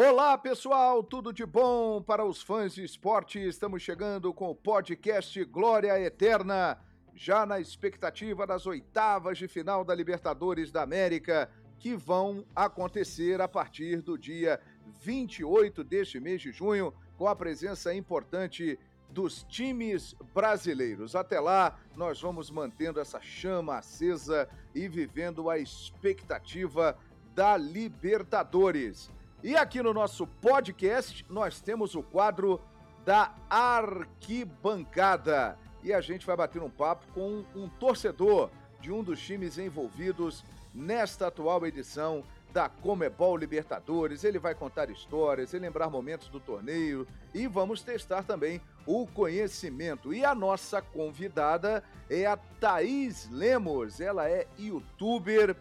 [0.00, 3.40] Olá, pessoal, tudo de bom para os fãs de esporte?
[3.40, 6.78] Estamos chegando com o podcast Glória Eterna,
[7.16, 11.50] já na expectativa das oitavas de final da Libertadores da América,
[11.80, 14.60] que vão acontecer a partir do dia
[15.00, 18.78] 28 deste mês de junho, com a presença importante
[19.10, 21.16] dos times brasileiros.
[21.16, 26.96] Até lá, nós vamos mantendo essa chama acesa e vivendo a expectativa
[27.34, 29.10] da Libertadores.
[29.40, 32.60] E aqui no nosso podcast nós temos o quadro
[33.04, 34.36] da Arquibancada.
[35.80, 40.42] E a gente vai bater um papo com um torcedor de um dos times envolvidos
[40.74, 44.24] nesta atual edição da Comebol Libertadores.
[44.24, 50.12] Ele vai contar histórias, lembrar momentos do torneio e vamos testar também o conhecimento.
[50.12, 54.00] E a nossa convidada é a Thaís Lemos.
[54.00, 55.54] Ela é youtuber,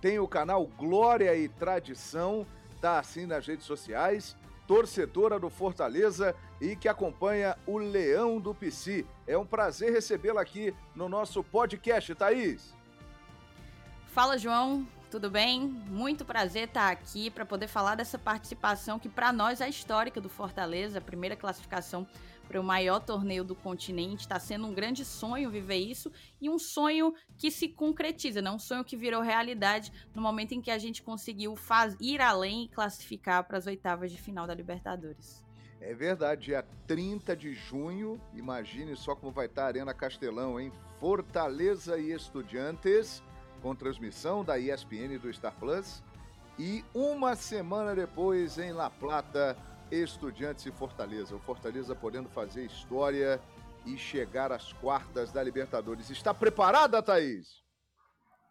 [0.00, 2.44] tem o canal Glória e Tradição
[2.80, 4.36] tá assim nas redes sociais,
[4.66, 9.04] torcedora do Fortaleza e que acompanha o Leão do PC.
[9.26, 12.74] É um prazer recebê-la aqui no nosso podcast, Thaís.
[14.12, 14.86] Fala, João.
[15.10, 15.66] Tudo bem?
[15.66, 20.28] Muito prazer estar aqui para poder falar dessa participação que para nós é histórica do
[20.28, 22.06] Fortaleza, a primeira classificação
[22.46, 24.20] para o maior torneio do continente.
[24.20, 28.52] Está sendo um grande sonho viver isso e um sonho que se concretiza, né?
[28.52, 32.66] um sonho que virou realidade no momento em que a gente conseguiu faz, ir além
[32.66, 35.42] e classificar para as oitavas de final da Libertadores.
[35.80, 40.70] É verdade, dia 30 de junho, imagine só como vai estar a Arena Castelão, hein?
[41.00, 43.24] Fortaleza e Estudiantes,
[43.60, 46.02] com transmissão da ESPN do Star Plus.
[46.58, 49.56] E uma semana depois, em La Plata,
[49.90, 51.34] Estudiantes e Fortaleza.
[51.34, 53.40] O Fortaleza podendo fazer história
[53.86, 56.10] e chegar às quartas da Libertadores.
[56.10, 57.62] Está preparada, Thaís?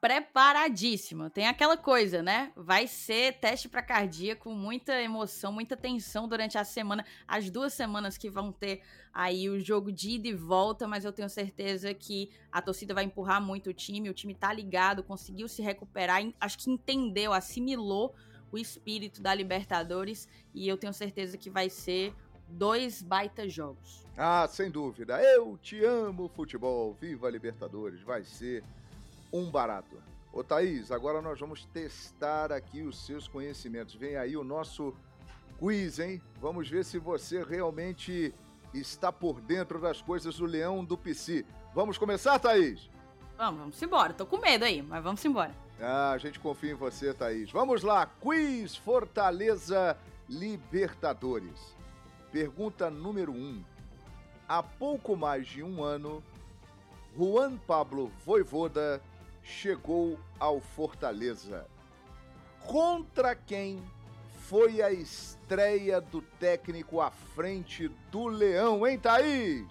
[0.02, 1.30] Preparadíssima.
[1.30, 2.54] Tem aquela coisa, né?
[2.56, 8.18] Vai ser teste para cardíaco, muita emoção, muita tensão durante a semana, as duas semanas
[8.18, 8.82] que vão ter
[9.14, 13.04] aí o jogo de ida e volta, mas eu tenho certeza que a torcida vai
[13.04, 18.16] empurrar muito o time, o time tá ligado, conseguiu se recuperar, acho que entendeu, assimilou
[18.52, 22.14] o espírito da Libertadores e eu tenho certeza que vai ser
[22.48, 24.08] dois baita jogos.
[24.18, 25.22] Ah, sem dúvida.
[25.22, 26.94] Eu te amo, futebol.
[27.00, 28.02] Viva Libertadores.
[28.02, 28.64] Vai ser
[29.32, 30.02] um barato.
[30.32, 33.96] Ô Thaís, agora nós vamos testar aqui os seus conhecimentos.
[33.96, 34.94] Vem aí o nosso
[35.58, 36.22] quiz, hein?
[36.40, 38.34] Vamos ver se você realmente
[38.74, 41.46] está por dentro das coisas do Leão do PC.
[41.74, 42.90] Vamos começar, Thaís?
[43.38, 44.14] Vamos, vamos embora.
[44.14, 45.54] Tô com medo aí, mas vamos embora.
[45.82, 47.52] Ah, a gente confia em você, Thaís.
[47.52, 49.98] Vamos lá, quiz Fortaleza
[50.28, 51.76] Libertadores.
[52.32, 53.36] Pergunta número 1.
[53.36, 53.64] Um.
[54.48, 56.24] Há pouco mais de um ano,
[57.16, 59.02] Juan Pablo Voivoda
[59.50, 61.66] chegou ao Fortaleza.
[62.66, 63.82] Contra quem
[64.48, 69.68] foi a estreia do técnico à frente do Leão, hein, Thaís?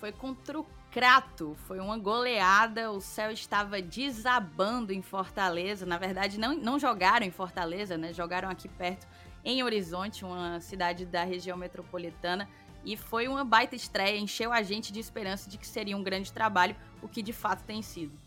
[0.00, 1.54] Foi contra o Crato.
[1.66, 5.84] Foi uma goleada, o céu estava desabando em Fortaleza.
[5.84, 8.12] Na verdade, não, não jogaram em Fortaleza, né?
[8.14, 9.06] Jogaram aqui perto,
[9.44, 12.48] em Horizonte, uma cidade da região metropolitana.
[12.84, 16.32] E foi uma baita estreia, encheu a gente de esperança de que seria um grande
[16.32, 18.25] trabalho, o que de fato tem sido.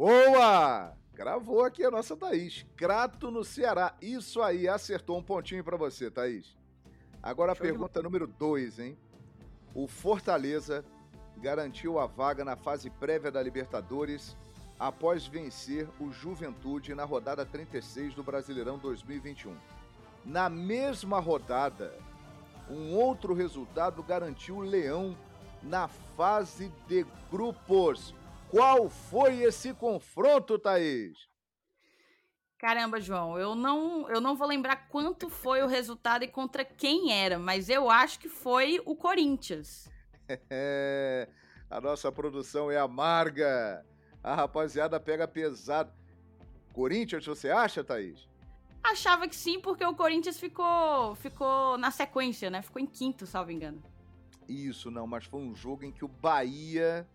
[0.00, 0.94] Boa!
[1.12, 2.64] Gravou aqui a nossa Thaís.
[2.74, 3.94] Crato no Ceará.
[4.00, 6.56] Isso aí, acertou um pontinho para você, Thaís.
[7.22, 8.98] Agora a Show pergunta número 2, hein?
[9.74, 10.82] O Fortaleza
[11.36, 14.34] garantiu a vaga na fase prévia da Libertadores
[14.78, 19.54] após vencer o Juventude na rodada 36 do Brasileirão 2021.
[20.24, 21.94] Na mesma rodada,
[22.70, 25.14] um outro resultado garantiu o Leão
[25.62, 28.14] na fase de grupos.
[28.50, 31.30] Qual foi esse confronto, Thaís?
[32.58, 37.12] Caramba, João, eu não, eu não vou lembrar quanto foi o resultado e contra quem
[37.12, 39.88] era, mas eu acho que foi o Corinthians.
[41.70, 43.86] A nossa produção é amarga.
[44.22, 45.92] A rapaziada pega pesado.
[46.72, 48.28] Corinthians, você acha, Thaís?
[48.82, 52.60] Achava que sim, porque o Corinthians ficou, ficou na sequência, né?
[52.62, 53.80] Ficou em quinto, salvo engano.
[54.48, 57.08] Isso, não, mas foi um jogo em que o Bahia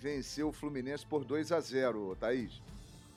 [0.00, 2.62] venceu o Fluminense por 2 a 0 Thaís.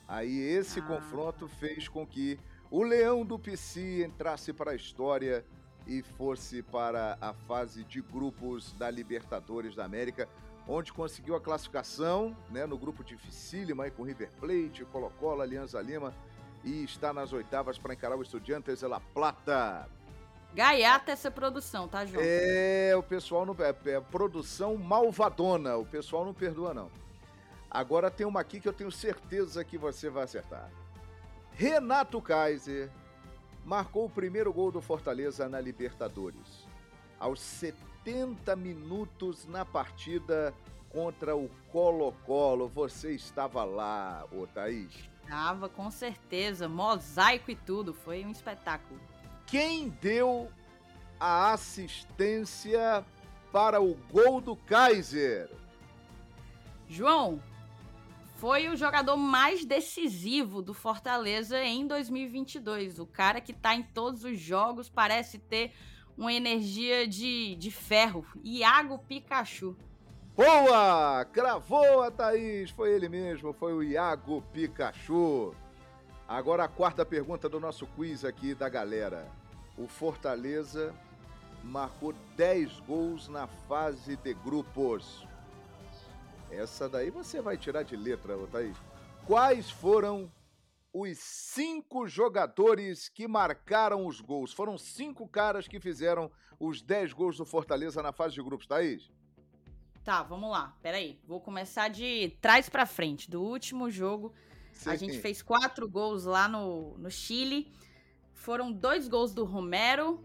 [0.08, 0.82] Aí esse ah.
[0.82, 2.38] confronto fez com que
[2.70, 5.44] o Leão do PC entrasse para a história
[5.86, 10.28] e fosse para a fase de grupos da Libertadores da América,
[10.68, 16.14] onde conseguiu a classificação né, no grupo dificílimo aí com River Plate, Colo-Colo, Alianza Lima
[16.62, 19.88] e está nas oitavas para encarar o Estudiantes de La Plata.
[20.54, 22.22] Gaiata essa produção, tá, João?
[22.24, 23.56] É, o pessoal não.
[23.58, 25.76] É, é produção malvadona.
[25.76, 26.90] O pessoal não perdoa, não.
[27.70, 30.68] Agora tem uma aqui que eu tenho certeza que você vai acertar.
[31.52, 32.90] Renato Kaiser
[33.64, 36.66] marcou o primeiro gol do Fortaleza na Libertadores.
[37.18, 40.52] Aos 70 minutos na partida
[40.88, 42.68] contra o Colo-Colo.
[42.68, 45.08] Você estava lá, ô Thaís?
[45.22, 46.68] Estava, com certeza.
[46.68, 47.94] Mosaico e tudo.
[47.94, 48.98] Foi um espetáculo.
[49.50, 50.48] Quem deu
[51.18, 53.04] a assistência
[53.50, 55.50] para o gol do Kaiser?
[56.88, 57.42] João,
[58.36, 63.00] foi o jogador mais decisivo do Fortaleza em 2022.
[63.00, 65.72] O cara que tá em todos os jogos parece ter
[66.16, 68.24] uma energia de, de ferro.
[68.44, 69.76] Iago Pikachu.
[70.36, 71.24] Boa!
[71.32, 72.70] Cravou a Thaís!
[72.70, 75.52] Foi ele mesmo, foi o Iago Pikachu.
[76.28, 79.39] Agora a quarta pergunta do nosso quiz aqui da galera.
[79.80, 80.94] O Fortaleza
[81.64, 85.26] marcou 10 gols na fase de grupos.
[86.50, 88.76] Essa daí você vai tirar de letra, Thaís.
[89.26, 90.30] Quais foram
[90.92, 94.52] os cinco jogadores que marcaram os gols?
[94.52, 99.10] Foram cinco caras que fizeram os 10 gols do Fortaleza na fase de grupos, Thaís?
[100.04, 100.76] Tá, vamos lá.
[100.82, 101.18] Peraí.
[101.24, 103.30] Vou começar de trás para frente.
[103.30, 104.34] Do último jogo,
[104.74, 104.90] Sim.
[104.90, 107.72] a gente fez quatro gols lá no, no Chile.
[108.40, 110.18] Foram dois gols do Romero,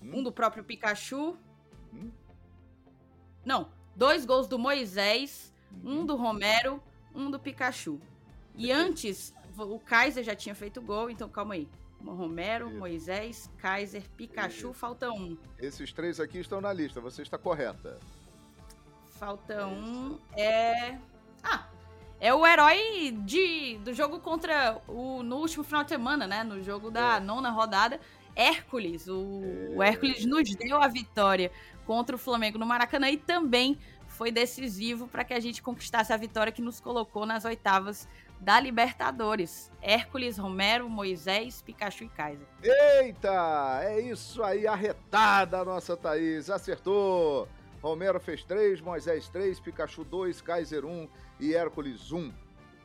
[0.00, 0.18] hum.
[0.18, 1.36] um do próprio Pikachu.
[1.92, 2.12] Hum.
[3.44, 5.52] Não, dois gols do Moisés,
[5.82, 6.06] um uhum.
[6.06, 6.80] do Romero,
[7.12, 8.00] um do Pikachu.
[8.54, 11.68] E antes, o Kaiser já tinha feito gol, então calma aí.
[12.04, 12.78] Romero, Isso.
[12.78, 14.72] Moisés, Kaiser, Pikachu, Isso.
[14.72, 15.36] falta um.
[15.58, 17.98] Esses três aqui estão na lista, você está correta.
[19.18, 19.66] Falta Isso.
[19.66, 20.18] um.
[20.38, 20.96] É.
[22.20, 25.22] É o herói de, do jogo contra o.
[25.22, 26.42] no último final de semana, né?
[26.42, 27.20] No jogo da é.
[27.20, 28.00] nona rodada.
[28.34, 29.06] Hércules.
[29.08, 29.42] O,
[29.72, 29.76] é.
[29.76, 31.50] o Hércules nos deu a vitória
[31.86, 36.16] contra o Flamengo no Maracanã e também foi decisivo para que a gente conquistasse a
[36.16, 38.08] vitória que nos colocou nas oitavas
[38.40, 39.70] da Libertadores.
[39.80, 42.46] Hércules, Romero, Moisés, Pikachu e Kaiser.
[42.62, 43.80] Eita!
[43.82, 46.50] É isso aí, arretada a nossa Thaís.
[46.50, 47.48] Acertou!
[47.86, 52.32] Romero fez três, Moisés três, Pikachu dois, Kaiser um e Hércules um.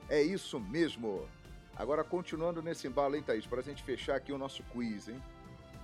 [0.07, 1.27] É isso mesmo.
[1.75, 3.47] Agora, continuando nesse embalo, hein, Thaís?
[3.47, 5.19] Para a gente fechar aqui o nosso quiz, hein?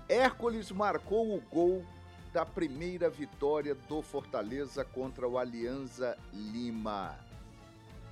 [0.08, 1.84] Hércules marcou o gol
[2.32, 7.18] da primeira vitória do Fortaleza contra o Alianza Lima.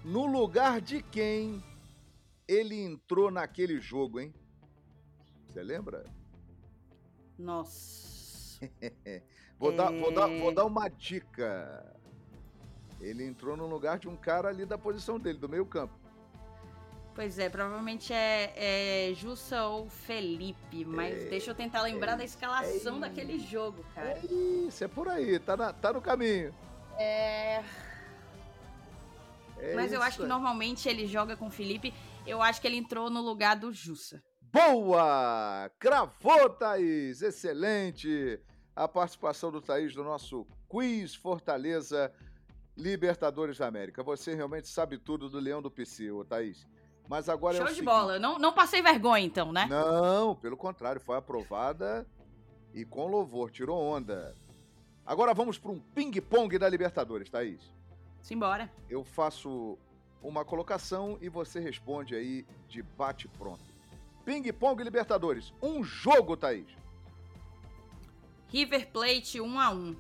[0.04, 1.64] No lugar de quem
[2.48, 4.34] ele entrou naquele jogo, hein?
[5.50, 6.04] Você lembra?
[7.38, 8.68] Nossa.
[9.60, 9.76] vou, é...
[9.76, 11.94] dar, vou, dar, vou dar uma dica.
[13.00, 15.94] Ele entrou no lugar de um cara ali da posição dele, do meio campo.
[17.16, 22.18] Pois é, provavelmente é, é Jussa ou Felipe, mas é, deixa eu tentar lembrar é,
[22.18, 24.10] da escalação é daquele jogo, cara.
[24.10, 24.26] É
[24.68, 26.54] isso, é por aí, tá, na, tá no caminho.
[26.98, 27.64] É.
[29.58, 31.94] é mas eu acho que normalmente ele joga com Felipe.
[32.28, 34.22] Eu acho que ele entrou no lugar do Jussa.
[34.42, 35.72] Boa!
[35.80, 37.22] Cravou, Thaís!
[37.22, 38.42] Excelente!
[38.76, 42.12] A participação do Thaís no nosso Quiz Fortaleza
[42.76, 44.04] Libertadores da América.
[44.04, 46.68] Você realmente sabe tudo do Leão do PC, ô Thaís.
[47.08, 47.86] Mas agora Show é de seguinte...
[47.86, 48.20] bola.
[48.20, 49.66] Não, não passei vergonha, então, né?
[49.70, 52.06] Não, pelo contrário, foi aprovada
[52.74, 54.36] e com louvor, tirou onda.
[55.06, 57.62] Agora vamos para um ping-pong da Libertadores, Thaís.
[58.22, 58.70] Simbora.
[58.90, 59.78] Eu faço
[60.22, 63.64] uma colocação e você responde aí de bate-pronto.
[64.26, 65.54] Ping-pong Libertadores.
[65.62, 66.68] Um jogo, Thaís.
[68.56, 69.96] River Plate 1 a 1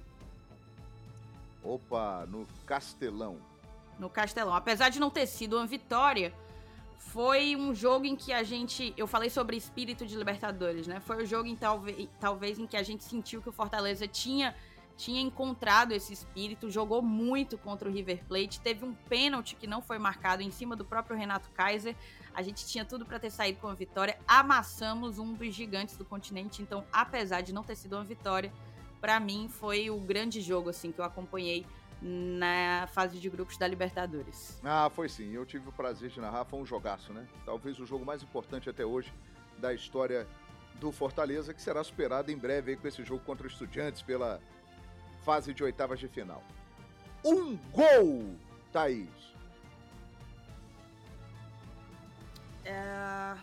[1.62, 3.38] Opa, no Castelão.
[4.00, 4.56] No Castelão.
[4.56, 6.34] Apesar de não ter sido uma vitória,
[6.98, 8.94] foi um jogo em que a gente.
[8.96, 11.02] Eu falei sobre espírito de Libertadores, né?
[11.02, 14.56] Foi o jogo em talvez, talvez em que a gente sentiu que o Fortaleza tinha
[14.96, 19.82] tinha encontrado esse espírito, jogou muito contra o River Plate, teve um pênalti que não
[19.82, 21.96] foi marcado em cima do próprio Renato Kaiser.
[22.36, 26.04] A gente tinha tudo para ter saído com a vitória, amassamos um dos gigantes do
[26.04, 28.52] continente, então apesar de não ter sido uma vitória,
[29.00, 31.66] para mim foi o grande jogo assim que eu acompanhei
[32.02, 34.60] na fase de grupos da Libertadores.
[34.64, 35.32] Ah, foi sim.
[35.32, 37.26] Eu tive o prazer de narrar, foi um jogaço, né?
[37.46, 39.14] Talvez o jogo mais importante até hoje
[39.58, 40.28] da história
[40.80, 44.42] do Fortaleza, que será superado em breve aí com esse jogo contra os Estudiantes pela
[45.24, 46.44] fase de oitavas de final.
[47.24, 48.36] Um gol,
[48.74, 49.35] Thaís.
[52.66, 53.38] É...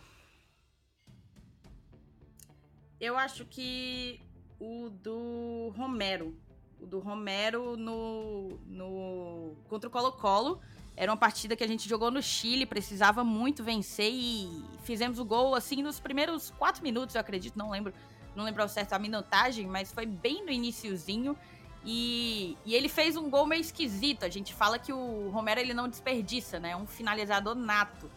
[2.99, 4.21] Eu acho que
[4.59, 6.37] o do Romero
[6.83, 10.59] o do Romero no, no contra o Colo-Colo.
[10.95, 15.25] Era uma partida que a gente jogou no Chile, precisava muito vencer e fizemos o
[15.25, 17.91] gol assim nos primeiros quatro minutos, eu acredito, não lembro,
[18.35, 21.35] não lembro ao certo a minutagem, mas foi bem no iníciozinho.
[21.85, 24.23] E, e, ele fez um gol meio esquisito.
[24.23, 26.71] A gente fala que o Romero ele não desperdiça, né?
[26.71, 28.09] É um finalizador nato.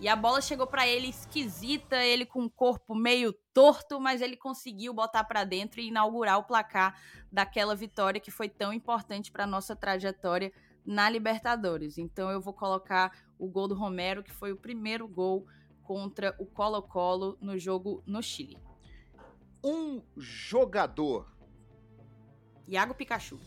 [0.00, 4.36] E a bola chegou para ele esquisita, ele com o corpo meio torto, mas ele
[4.36, 6.96] conseguiu botar para dentro e inaugurar o placar
[7.32, 10.52] daquela vitória que foi tão importante para nossa trajetória
[10.86, 11.98] na Libertadores.
[11.98, 15.44] Então eu vou colocar o gol do Romero, que foi o primeiro gol
[15.82, 18.56] contra o Colo-Colo no jogo no Chile.
[19.64, 21.34] Um jogador.
[22.68, 23.40] Iago Pikachu.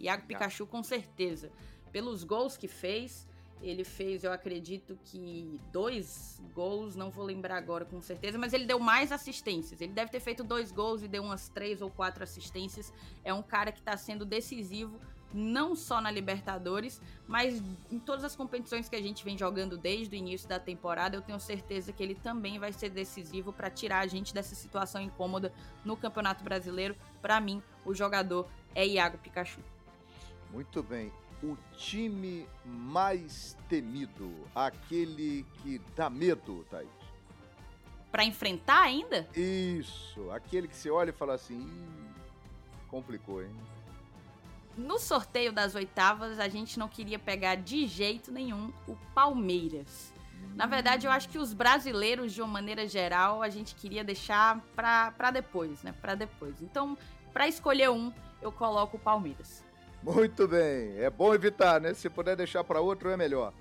[0.00, 1.52] Iago Pikachu com certeza.
[1.92, 3.28] Pelos gols que fez,
[3.62, 8.66] ele fez, eu acredito que dois gols, não vou lembrar agora com certeza, mas ele
[8.66, 9.80] deu mais assistências.
[9.80, 12.92] Ele deve ter feito dois gols e deu umas três ou quatro assistências.
[13.24, 15.00] É um cara que está sendo decisivo,
[15.32, 20.14] não só na Libertadores, mas em todas as competições que a gente vem jogando desde
[20.14, 21.16] o início da temporada.
[21.16, 25.00] Eu tenho certeza que ele também vai ser decisivo para tirar a gente dessa situação
[25.00, 25.52] incômoda
[25.84, 26.94] no Campeonato Brasileiro.
[27.22, 29.60] Para mim, o jogador é Iago Pikachu.
[30.52, 31.10] Muito bem
[31.42, 36.88] o time mais temido, aquele que dá medo, Thaís?
[38.10, 39.28] Para enfrentar ainda?
[39.34, 41.68] Isso, aquele que você olha e fala assim,
[42.88, 43.54] complicou, hein?
[44.76, 50.12] No sorteio das oitavas, a gente não queria pegar de jeito nenhum o Palmeiras.
[50.54, 54.60] Na verdade, eu acho que os brasileiros, de uma maneira geral, a gente queria deixar
[54.74, 55.92] para depois, né?
[56.00, 56.62] Para depois.
[56.62, 56.96] Então,
[57.32, 59.65] para escolher um, eu coloco o Palmeiras.
[60.06, 60.96] Muito bem.
[60.98, 61.92] É bom evitar, né?
[61.92, 63.52] Se puder deixar para outro, é melhor.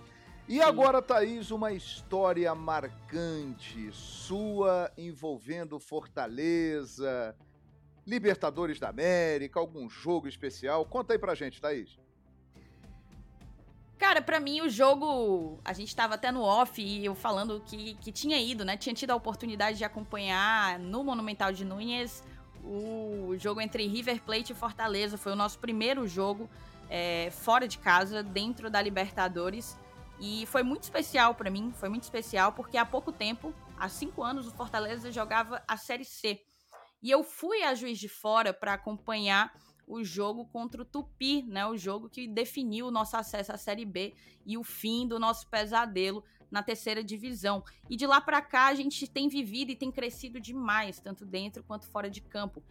[0.48, 0.62] E Sim.
[0.62, 7.36] agora, Thaís, uma história marcante sua envolvendo Fortaleza,
[8.06, 10.86] Libertadores da América, algum jogo especial.
[10.86, 11.98] Conta aí pra gente, Thaís.
[13.98, 15.60] Cara, para mim o jogo.
[15.66, 18.78] A gente tava até no off e eu falando que, que tinha ido, né?
[18.78, 22.24] Tinha tido a oportunidade de acompanhar no Monumental de Núñez
[22.66, 25.18] o jogo entre River Plate e Fortaleza.
[25.18, 26.50] Foi o nosso primeiro jogo
[26.90, 29.78] é, fora de casa, dentro da Libertadores.
[30.20, 34.24] E foi muito especial para mim, foi muito especial porque há pouco tempo, há cinco
[34.24, 36.42] anos, o Fortaleza jogava a Série C.
[37.04, 39.54] E eu fui a Juiz de Fora para acompanhar
[39.88, 41.66] o jogo contra o Tupi, né?
[41.68, 45.48] O jogo que definiu o nosso acesso à Série B e o fim do nosso
[45.48, 47.64] pesadelo na terceira divisão.
[47.90, 51.64] E de lá para cá a gente tem vivido e tem crescido demais, tanto dentro
[51.64, 52.64] quanto fora de campo.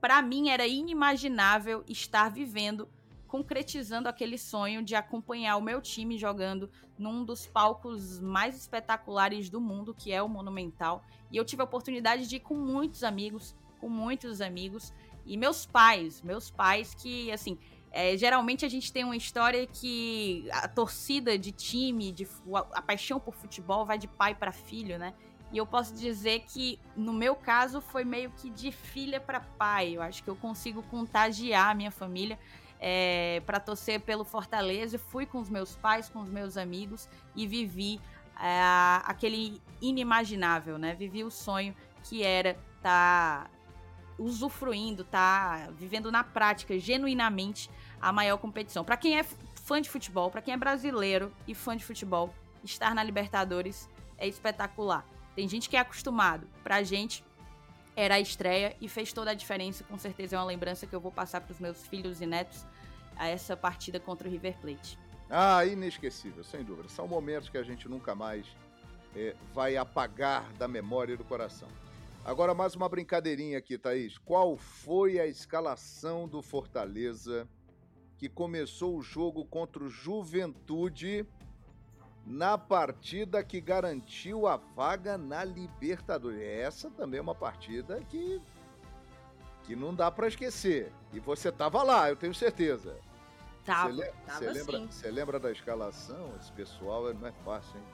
[0.00, 2.88] Para mim era inimaginável estar vivendo,
[3.26, 9.60] concretizando aquele sonho de acompanhar o meu time jogando num dos palcos mais espetaculares do
[9.60, 11.04] mundo, que é o Monumental.
[11.30, 14.92] E eu tive a oportunidade de ir com muitos amigos, com muitos amigos
[15.26, 17.58] e meus pais, meus pais que assim,
[17.96, 22.82] é, geralmente a gente tem uma história que a torcida de time, de, a, a
[22.82, 25.14] paixão por futebol vai de pai para filho, né?
[25.50, 29.96] E eu posso dizer que, no meu caso, foi meio que de filha para pai.
[29.96, 32.38] Eu acho que eu consigo contagiar a minha família
[32.78, 34.98] é, para torcer pelo Fortaleza.
[34.98, 37.98] Fui com os meus pais, com os meus amigos e vivi
[38.38, 38.60] é,
[39.04, 40.94] aquele inimaginável, né?
[40.94, 43.50] Vivi o sonho que era estar tá
[44.18, 48.84] usufruindo, tá vivendo na prática, genuinamente, a maior competição.
[48.84, 52.94] Para quem é fã de futebol, para quem é brasileiro e fã de futebol, estar
[52.94, 53.88] na Libertadores
[54.18, 55.04] é espetacular.
[55.34, 56.46] Tem gente que é acostumado.
[56.62, 57.24] Pra gente
[57.94, 59.84] era a estreia e fez toda a diferença.
[59.84, 62.64] Com certeza é uma lembrança que eu vou passar para os meus filhos e netos
[63.16, 64.98] a essa partida contra o River Plate.
[65.28, 66.88] Ah, inesquecível, sem dúvida.
[66.88, 68.46] São momentos que a gente nunca mais
[69.14, 71.68] é, vai apagar da memória e do coração.
[72.24, 74.18] Agora, mais uma brincadeirinha aqui, Thaís.
[74.18, 77.48] Qual foi a escalação do Fortaleza
[78.18, 81.26] que começou o jogo contra o Juventude
[82.24, 86.40] na partida que garantiu a vaga na Libertadores.
[86.40, 88.40] Essa também é uma partida que
[89.66, 90.92] que não dá para esquecer.
[91.12, 92.96] E você tava lá, eu tenho certeza.
[93.64, 94.86] Tava, você, tava você lembra, sim.
[94.88, 96.32] Você lembra da escalação?
[96.40, 97.84] Esse pessoal não é fácil, hein?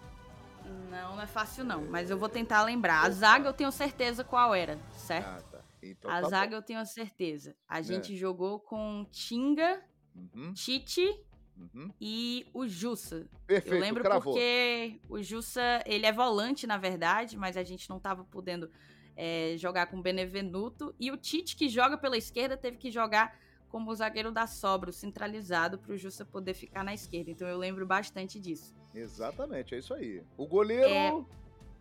[0.91, 3.05] Não, não é fácil não, mas eu vou tentar lembrar.
[3.05, 5.26] A zaga eu tenho certeza qual era, certo?
[5.26, 5.61] Ah, tá.
[5.83, 6.57] Então, a tá zaga bom.
[6.57, 7.57] eu tenho certeza.
[7.67, 7.83] A é.
[7.83, 9.83] gente jogou com Tinga,
[10.14, 10.52] uhum.
[10.52, 11.19] Tite
[11.57, 11.90] uhum.
[12.00, 13.26] e o Jussa.
[13.47, 14.33] Perfeito, Eu lembro cravou.
[14.33, 18.71] porque o Jussa, ele é volante, na verdade, mas a gente não estava podendo
[19.16, 20.95] é, jogar com o Benevenuto.
[20.99, 23.38] E o Tite, que joga pela esquerda, teve que jogar
[23.69, 27.31] como o zagueiro da sobra, centralizado, para o Jussa poder ficar na esquerda.
[27.31, 28.75] Então eu lembro bastante disso.
[28.95, 30.23] Exatamente, é isso aí.
[30.37, 30.88] O goleiro...
[30.88, 31.25] É...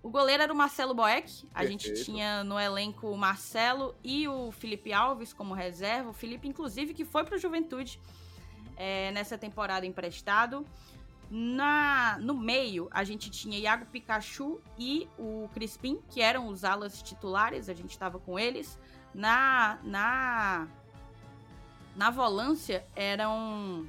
[0.04, 1.48] O goleiro era o Marcelo Boeck.
[1.54, 1.84] A Perfeito.
[1.84, 6.10] gente tinha no elenco o Marcelo e o Felipe Alves como reserva.
[6.10, 8.00] O Felipe, inclusive, que foi para o Juventude
[8.82, 10.66] é, nessa temporada emprestado.
[11.30, 17.02] Na, no meio, a gente tinha Iago Pikachu e o Crispim, que eram os alas
[17.02, 18.78] titulares, a gente estava com eles.
[19.14, 20.68] Na, na,
[21.96, 23.88] na volância eram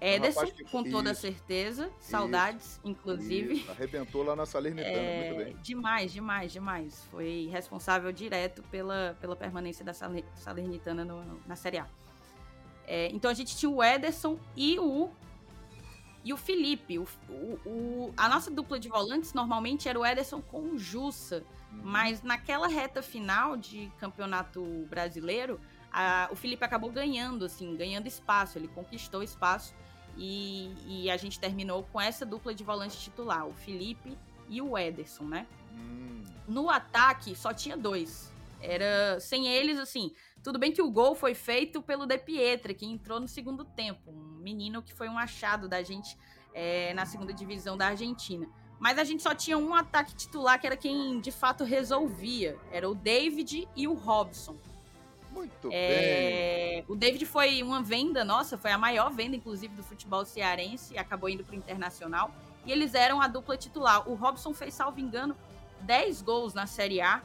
[0.00, 0.64] Ederson, que...
[0.64, 1.22] com toda Isso.
[1.22, 1.90] certeza.
[1.98, 2.80] Saudades, Isso.
[2.84, 3.54] inclusive.
[3.54, 3.70] Isso.
[3.72, 5.32] Arrebentou lá na Salernitana, é...
[5.32, 5.56] muito bem.
[5.60, 7.04] Demais, demais, demais.
[7.10, 11.86] Foi responsável direto pela, pela permanência da Salernitana no, na Série A.
[12.86, 15.10] É, então a gente tinha o Ederson e o
[16.26, 16.98] e o Felipe.
[16.98, 21.44] O, o, o, a nossa dupla de volantes normalmente era o Ederson com o Jussa.
[21.70, 21.80] Uhum.
[21.84, 25.60] Mas naquela reta final de campeonato brasileiro,
[25.92, 28.58] a, o Felipe acabou ganhando, assim, ganhando espaço.
[28.58, 29.72] Ele conquistou espaço.
[30.16, 34.16] E, e, a gente terminou com essa dupla de volante titular, o Felipe
[34.48, 35.46] e o Ederson, né?
[35.74, 36.24] Hum.
[36.48, 38.32] No ataque só tinha dois.
[38.60, 40.12] Era sem eles, assim.
[40.46, 44.12] Tudo bem que o gol foi feito pelo De Pietra, que entrou no segundo tempo.
[44.12, 46.16] Um menino que foi um achado da gente
[46.54, 48.46] é, na segunda divisão da Argentina.
[48.78, 52.56] Mas a gente só tinha um ataque titular que era quem de fato resolvia.
[52.70, 54.54] Era o David e o Robson.
[55.32, 56.84] Muito é, bem.
[56.86, 61.28] O David foi uma venda, nossa, foi a maior venda, inclusive, do futebol cearense, acabou
[61.28, 62.30] indo para o Internacional.
[62.64, 64.08] E eles eram a dupla titular.
[64.08, 65.36] O Robson fez, salvo engano,
[65.80, 67.20] 10 gols na Série A.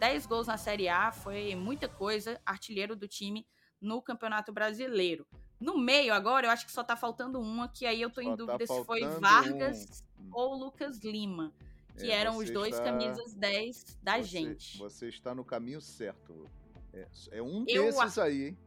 [0.00, 3.46] 10 gols na Série A, foi muita coisa, artilheiro do time
[3.78, 5.26] no Campeonato Brasileiro.
[5.60, 8.24] No meio agora, eu acho que só tá faltando uma, que aí eu tô em
[8.24, 10.30] só tá dúvida tá se foi Vargas um.
[10.32, 11.52] ou Lucas Lima,
[11.98, 12.84] que é, eram os dois está...
[12.84, 14.78] camisas 10 da você, gente.
[14.78, 16.46] Você está no caminho certo.
[16.94, 18.58] É, é um eu desses aí, hein?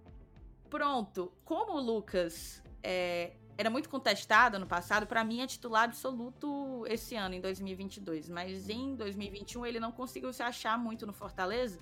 [0.69, 1.33] Pronto.
[1.43, 7.15] Como o Lucas é, era muito contestado no passado, para mim é titular absoluto esse
[7.15, 8.29] ano, em 2022.
[8.29, 11.79] Mas em 2021 ele não conseguiu se achar muito no Fortaleza.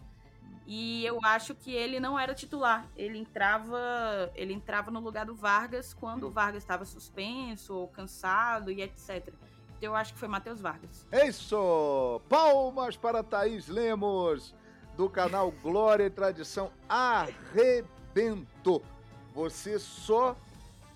[0.67, 2.87] E eu acho que ele não era titular.
[2.95, 8.71] Ele entrava, ele entrava no lugar do Vargas quando o Vargas estava suspenso ou cansado
[8.71, 9.33] e etc.
[9.77, 11.07] Então eu acho que foi Matheus Vargas.
[11.11, 12.21] É isso!
[12.29, 14.53] Palmas para Thaís Lemos,
[14.95, 16.71] do canal Glória e Tradição.
[16.87, 18.83] Arrebentou!
[19.33, 20.35] Você só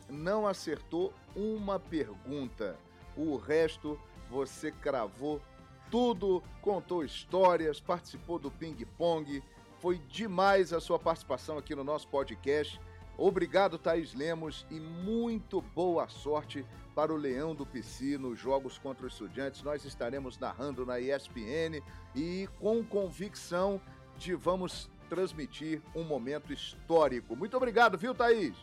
[0.10, 2.78] não acertou uma pergunta.
[3.16, 5.42] O resto você cravou
[5.90, 9.42] tudo, contou histórias, participou do ping-pong
[9.86, 12.82] foi demais a sua participação aqui no nosso podcast.
[13.20, 16.66] Obrigado, Thaís Lemos, e muito boa sorte
[16.96, 19.62] para o Leão do PC nos jogos contra os estudantes.
[19.62, 21.84] Nós estaremos narrando na ESPN
[22.16, 23.80] e com convicção
[24.18, 27.36] de vamos transmitir um momento histórico.
[27.36, 28.56] Muito obrigado, viu, Thaís?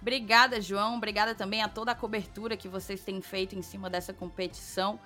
[0.00, 0.96] Obrigada, João.
[0.96, 4.98] Obrigada também a toda a cobertura que vocês têm feito em cima dessa competição.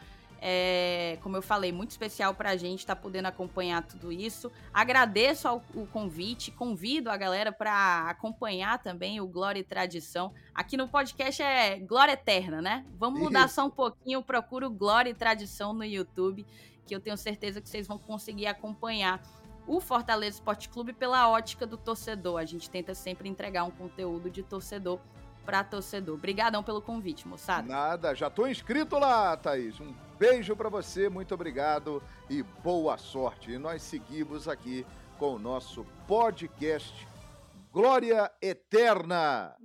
[0.44, 4.50] É, como eu falei, muito especial para a gente estar tá podendo acompanhar tudo isso.
[4.74, 10.32] Agradeço ao, o convite, convido a galera para acompanhar também o Glória e Tradição.
[10.52, 12.84] Aqui no podcast é Glória Eterna, né?
[12.98, 16.44] Vamos mudar só um pouquinho, procuro Glória e Tradição no YouTube,
[16.84, 19.22] que eu tenho certeza que vocês vão conseguir acompanhar
[19.66, 22.38] o Fortaleza Esporte Clube pela ótica do torcedor.
[22.38, 24.98] A gente tenta sempre entregar um conteúdo de torcedor
[25.44, 26.14] para torcedor.
[26.14, 27.66] Obrigadão pelo convite, moçada.
[27.66, 29.78] Nada, já tô inscrito lá, Thaís.
[29.80, 33.52] Um beijo para você, muito obrigado e boa sorte.
[33.52, 34.86] E nós seguimos aqui
[35.18, 37.06] com o nosso podcast
[37.72, 39.56] Glória Eterna.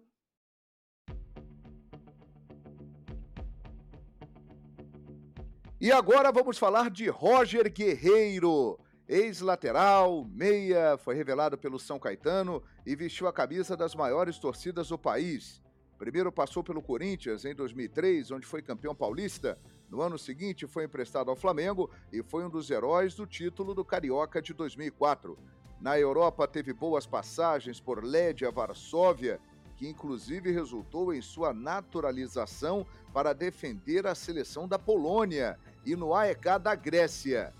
[5.79, 8.79] E agora vamos falar de Roger Guerreiro.
[9.09, 14.97] Ex-lateral, meia, foi revelado pelo São Caetano e vestiu a camisa das maiores torcidas do
[14.97, 15.63] país.
[15.97, 19.57] Primeiro passou pelo Corinthians em 2003, onde foi campeão paulista.
[19.89, 23.85] No ano seguinte, foi emprestado ao Flamengo e foi um dos heróis do título do
[23.85, 25.39] Carioca de 2004.
[25.79, 29.39] Na Europa, teve boas passagens por Lédia Varsóvia,
[29.77, 36.59] que inclusive resultou em sua naturalização para defender a seleção da Polônia, e no AEK
[36.61, 37.53] da Grécia.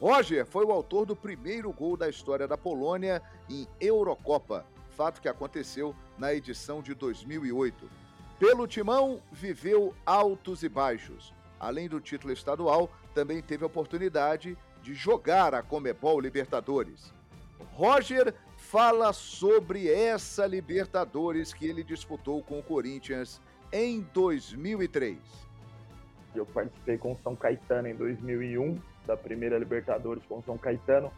[0.00, 5.28] Roger foi o autor do primeiro gol da história da Polônia em Eurocopa fato que
[5.28, 7.90] aconteceu na edição de 2008.
[8.38, 11.34] Pelo Timão, viveu altos e baixos.
[11.58, 17.12] Além do título estadual, também teve a oportunidade de jogar a Comebol Libertadores.
[17.72, 23.40] Roger fala sobre essa Libertadores que ele disputou com o Corinthians
[23.72, 25.18] em 2003.
[26.34, 31.10] Eu participei com o São Caetano em 2001, da primeira Libertadores com São Caetano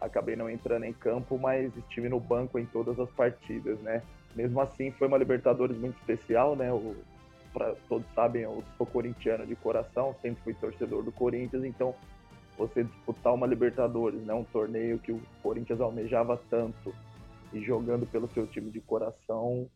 [0.00, 4.02] acabei não entrando em campo, mas estive no banco em todas as partidas, né?
[4.34, 6.72] Mesmo assim, foi uma Libertadores muito especial, né?
[6.72, 6.94] O,
[7.52, 11.94] pra, todos sabem, eu sou corintiano de coração, sempre fui torcedor do Corinthians, então
[12.56, 14.34] você disputar uma Libertadores, né?
[14.34, 16.94] Um torneio que o Corinthians almejava tanto
[17.52, 19.68] e jogando pelo seu time de coração,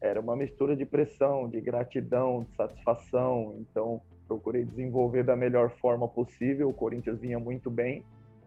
[0.00, 3.56] era uma mistura de pressão, de gratidão, de satisfação.
[3.60, 6.68] Então, procurei desenvolver da melhor forma possível.
[6.68, 8.04] O Corinthians vinha muito bem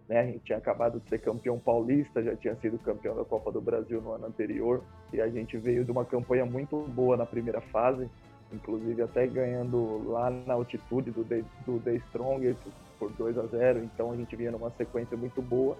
[0.10, 0.22] né?
[0.22, 3.62] A gente tinha acabado de ser campeão paulista, já tinha sido campeão da Copa do
[3.62, 7.62] Brasil no ano anterior, e a gente veio de uma campanha muito boa na primeira
[7.62, 8.10] fase.
[8.52, 12.60] inclusive até ganhando lá na altitude do The, do The Strongest
[12.98, 15.78] por 2 a 0 então a gente vinha numa sequência muito boa.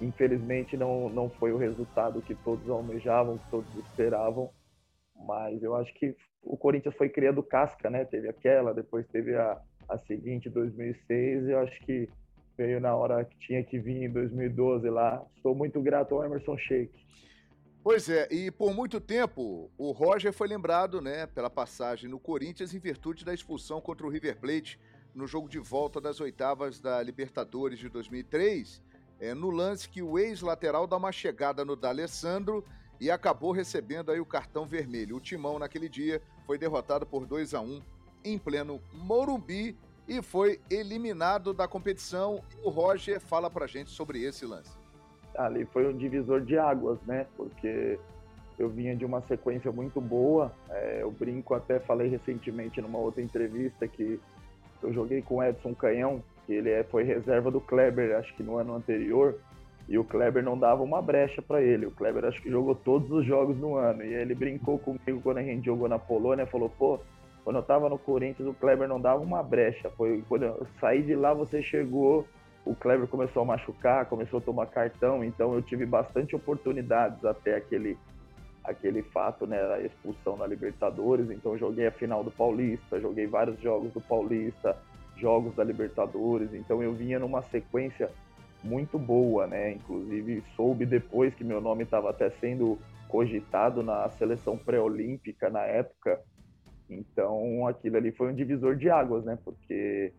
[0.00, 4.48] Infelizmente não, não foi o resultado que todos almejavam, que todos esperavam,
[5.14, 8.04] mas eu acho que o Corinthians foi criando casca, né?
[8.04, 12.08] Teve aquela, depois teve a, a seguinte, 2006, e eu acho que
[12.56, 15.22] veio na hora que tinha que vir em 2012 lá.
[15.40, 16.92] Sou muito grato ao Emerson Sheik.
[17.82, 22.72] Pois é, e por muito tempo o Roger foi lembrado, né, pela passagem no Corinthians
[22.72, 24.78] em virtude da expulsão contra o River Plate
[25.12, 28.80] no jogo de volta das oitavas da Libertadores de 2003,
[29.18, 32.64] é, no lance que o ex-lateral dá uma chegada no D'Alessandro
[33.02, 35.16] e acabou recebendo aí o cartão vermelho.
[35.16, 37.82] O Timão naquele dia foi derrotado por 2 a 1
[38.24, 42.42] em pleno Morumbi e foi eliminado da competição.
[42.62, 44.82] O Roger fala pra gente sobre esse lance
[45.36, 47.26] ali foi um divisor de águas, né?
[47.36, 47.98] Porque
[48.58, 50.52] eu vinha de uma sequência muito boa.
[50.70, 54.20] É, eu brinco, até falei recentemente numa outra entrevista que
[54.82, 58.42] eu joguei com o Edson Canhão, que ele é, foi reserva do Kleber, acho que
[58.42, 59.38] no ano anterior,
[59.88, 61.86] e o Kleber não dava uma brecha para ele.
[61.86, 64.02] O Kleber acho que jogou todos os jogos no ano.
[64.02, 67.00] E ele brincou comigo quando a gente jogou na Polônia, falou, pô,
[67.44, 69.90] quando eu tava no Corinthians, o Kleber não dava uma brecha.
[69.90, 72.26] Foi quando eu saí de lá, você chegou
[72.64, 77.56] o Kleber começou a machucar, começou a tomar cartão, então eu tive bastante oportunidades até
[77.56, 77.98] aquele
[78.62, 83.60] aquele fato, né, a expulsão na Libertadores, então joguei a final do Paulista, joguei vários
[83.60, 84.76] jogos do Paulista,
[85.16, 88.08] jogos da Libertadores, então eu vinha numa sequência
[88.62, 94.56] muito boa, né, inclusive soube depois que meu nome estava até sendo cogitado na seleção
[94.56, 96.20] pré-olímpica na época,
[96.88, 100.12] então aquilo ali foi um divisor de águas, né, porque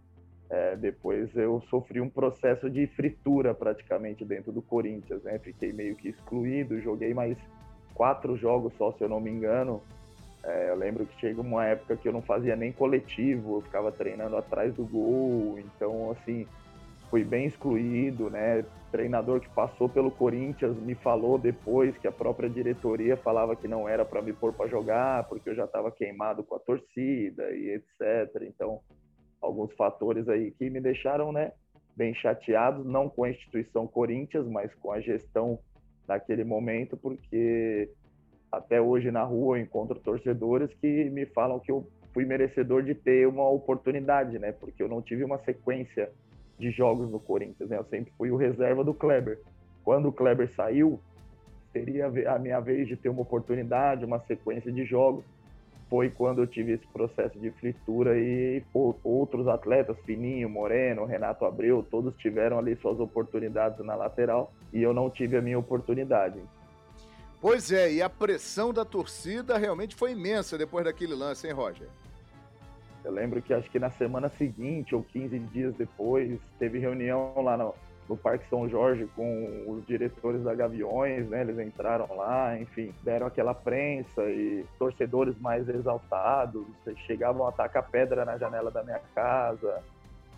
[0.53, 5.39] é, depois eu sofri um processo de fritura praticamente dentro do Corinthians, né?
[5.39, 7.35] Fiquei meio que excluído, joguei mais
[7.95, 9.81] quatro jogos só, se eu não me engano.
[10.43, 13.91] É, eu lembro que chegou uma época que eu não fazia nem coletivo, eu ficava
[13.91, 16.45] treinando atrás do gol, então assim
[17.13, 18.65] fui bem excluído, né?
[18.91, 23.87] Treinador que passou pelo Corinthians me falou depois que a própria diretoria falava que não
[23.87, 27.69] era para me pôr para jogar porque eu já estava queimado com a torcida e
[27.69, 28.41] etc.
[28.47, 28.79] Então
[29.39, 31.51] alguns fatores aí que me deixaram, né,
[31.95, 35.59] bem chateado, não com a instituição Corinthians, mas com a gestão
[36.07, 37.91] naquele momento, porque
[38.51, 42.95] até hoje na rua eu encontro torcedores que me falam que eu fui merecedor de
[42.95, 44.51] ter uma oportunidade, né?
[44.51, 46.11] Porque eu não tive uma sequência
[46.63, 47.77] de jogos no Corinthians, né?
[47.77, 49.39] Eu sempre fui o reserva do Kleber.
[49.83, 50.99] Quando o Kleber saiu,
[51.73, 55.25] seria a minha vez de ter uma oportunidade, uma sequência de jogos
[55.89, 58.63] foi quando eu tive esse processo de fritura e
[59.03, 64.91] outros atletas, Fininho, Moreno, Renato Abreu, todos tiveram ali suas oportunidades na lateral e eu
[64.91, 66.39] não tive a minha oportunidade.
[67.39, 71.87] Pois é, e a pressão da torcida realmente foi imensa depois daquele lance, hein, Roger?
[73.03, 77.57] Eu lembro que acho que na semana seguinte ou 15 dias depois teve reunião lá
[77.57, 77.73] no,
[78.07, 81.41] no Parque São Jorge com os diretores da Gaviões, né?
[81.41, 86.65] Eles entraram lá, enfim, deram aquela prensa e torcedores mais exaltados,
[87.05, 89.83] chegavam a atacar pedra na janela da minha casa.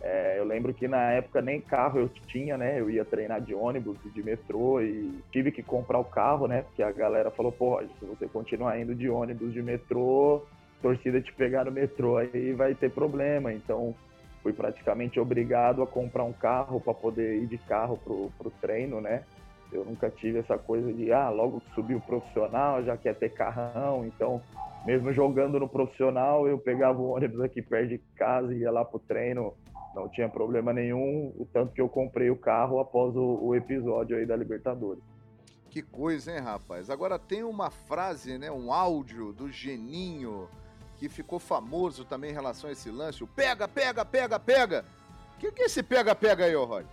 [0.01, 2.79] É, eu lembro que na época nem carro eu tinha, né?
[2.79, 6.63] Eu ia treinar de ônibus, de metrô e tive que comprar o carro, né?
[6.63, 10.43] Porque a galera falou, pô, se você continuar indo de ônibus, de metrô,
[10.81, 13.53] torcida te pegar no metrô, aí vai ter problema.
[13.53, 13.95] Então,
[14.41, 19.01] fui praticamente obrigado a comprar um carro para poder ir de carro pro, pro treino,
[19.01, 19.23] né?
[19.71, 23.29] Eu nunca tive essa coisa de, ah, logo que subiu o profissional, já quer ter
[23.29, 24.05] carrão.
[24.05, 24.41] Então,
[24.85, 28.85] mesmo jogando no profissional, eu pegava o ônibus aqui perto de casa e ia lá
[28.85, 29.53] pro treino.
[29.95, 34.15] Não tinha problema nenhum, o tanto que eu comprei o carro após o, o episódio
[34.15, 35.01] aí da Libertadores.
[35.69, 36.89] Que coisa, hein, rapaz?
[36.89, 40.47] Agora tem uma frase, né, um áudio do Geninho
[41.05, 44.83] que ficou famoso também em relação a esse lance, o pega, pega, pega, pega.
[45.35, 46.83] O que, que é esse pega-pega aí, ô Roy?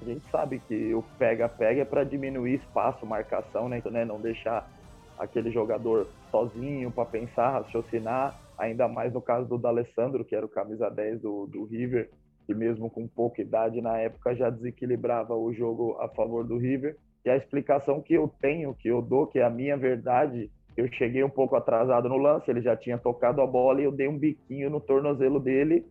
[0.00, 3.82] A gente sabe que o pega-pega é para diminuir espaço, marcação, né?
[3.90, 4.04] né?
[4.06, 4.70] Não deixar
[5.18, 10.48] aquele jogador sozinho para pensar, raciocinar, ainda mais no caso do D'Alessandro, que era o
[10.48, 12.10] camisa 10 do, do River,
[12.46, 16.96] que mesmo com pouca idade na época já desequilibrava o jogo a favor do River.
[17.24, 20.92] E a explicação que eu tenho, que eu dou, que é a minha verdade, eu
[20.92, 24.06] cheguei um pouco atrasado no lance, ele já tinha tocado a bola e eu dei
[24.06, 25.86] um biquinho no tornozelo dele.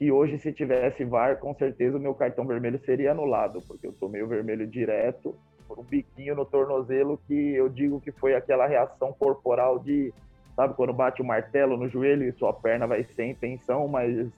[0.00, 3.92] E hoje, se tivesse VAR, com certeza o meu cartão vermelho seria anulado, porque eu
[3.92, 5.34] tomei o vermelho direto
[5.68, 10.12] por um biquinho no tornozelo que eu digo que foi aquela reação corporal de,
[10.56, 14.28] sabe, quando bate o martelo no joelho e sua perna vai sem tensão, mas,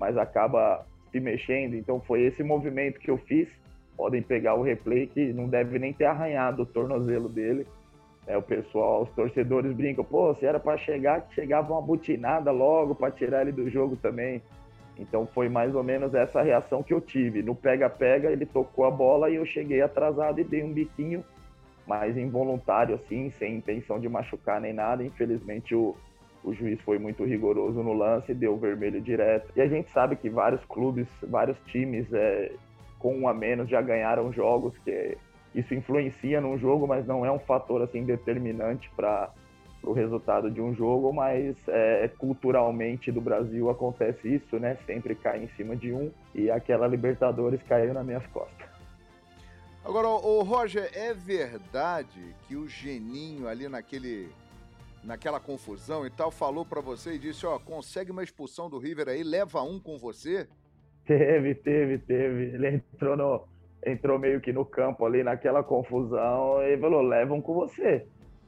[0.00, 1.74] mas acaba se mexendo.
[1.74, 3.48] Então foi esse movimento que eu fiz.
[3.96, 7.66] Podem pegar o replay que não deve nem ter arranhado o tornozelo dele
[8.26, 12.94] É, o pessoal, os torcedores brincam, pô, se era para chegar, chegava uma butinada logo
[12.94, 14.42] para tirar ele do jogo também.
[14.98, 17.42] Então foi mais ou menos essa reação que eu tive.
[17.42, 21.24] No pega-pega, ele tocou a bola e eu cheguei atrasado e dei um biquinho,
[21.86, 25.04] mas involuntário, assim, sem intenção de machucar nem nada.
[25.04, 25.94] Infelizmente, o,
[26.42, 29.50] o juiz foi muito rigoroso no lance, deu vermelho direto.
[29.54, 32.52] E a gente sabe que vários clubes, vários times é,
[32.98, 35.18] com um a menos já ganharam jogos, que
[35.54, 39.30] isso influencia num jogo, mas não é um fator assim determinante para
[39.82, 44.76] o resultado de um jogo, mas é, culturalmente do Brasil acontece isso, né?
[44.86, 48.66] Sempre cai em cima de um e aquela Libertadores caiu nas minhas costas.
[49.84, 54.30] Agora, o Roger, é verdade que o Geninho ali naquele
[55.02, 59.08] naquela confusão e tal falou para você e disse, ó, consegue uma expulsão do River
[59.10, 60.48] aí, leva um com você?
[61.04, 62.54] Teve, teve, teve.
[62.54, 63.46] Ele entrou no
[63.84, 68.06] entrou meio que no campo ali naquela confusão e falou: levam com você,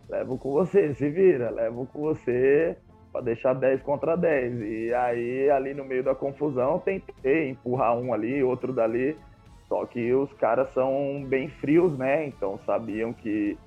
[0.08, 2.76] levam com você, se vira, levam com você
[3.12, 4.60] para deixar 10 contra 10.
[4.60, 9.16] E aí, ali no meio da confusão, tentei empurrar um ali, outro dali.
[9.68, 12.26] Só que os caras são bem frios, né?
[12.26, 13.58] Então sabiam que,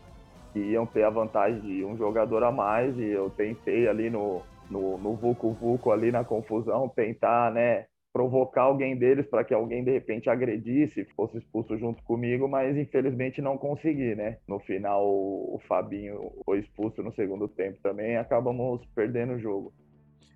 [0.54, 2.98] que iam ter a vantagem de um jogador a mais.
[2.98, 7.86] E eu tentei ali no, no, no Vucu ali na confusão, tentar, né?
[8.12, 13.42] Provocar alguém deles para que alguém de repente agredisse, fosse expulso junto comigo, mas infelizmente
[13.42, 14.38] não consegui, né?
[14.48, 19.74] No final o Fabinho foi expulso no segundo tempo também, acabamos perdendo o jogo.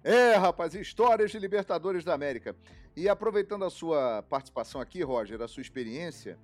[0.03, 2.55] É, rapaz, histórias de Libertadores da América.
[2.95, 6.37] E aproveitando a sua participação aqui, Roger, a sua experiência,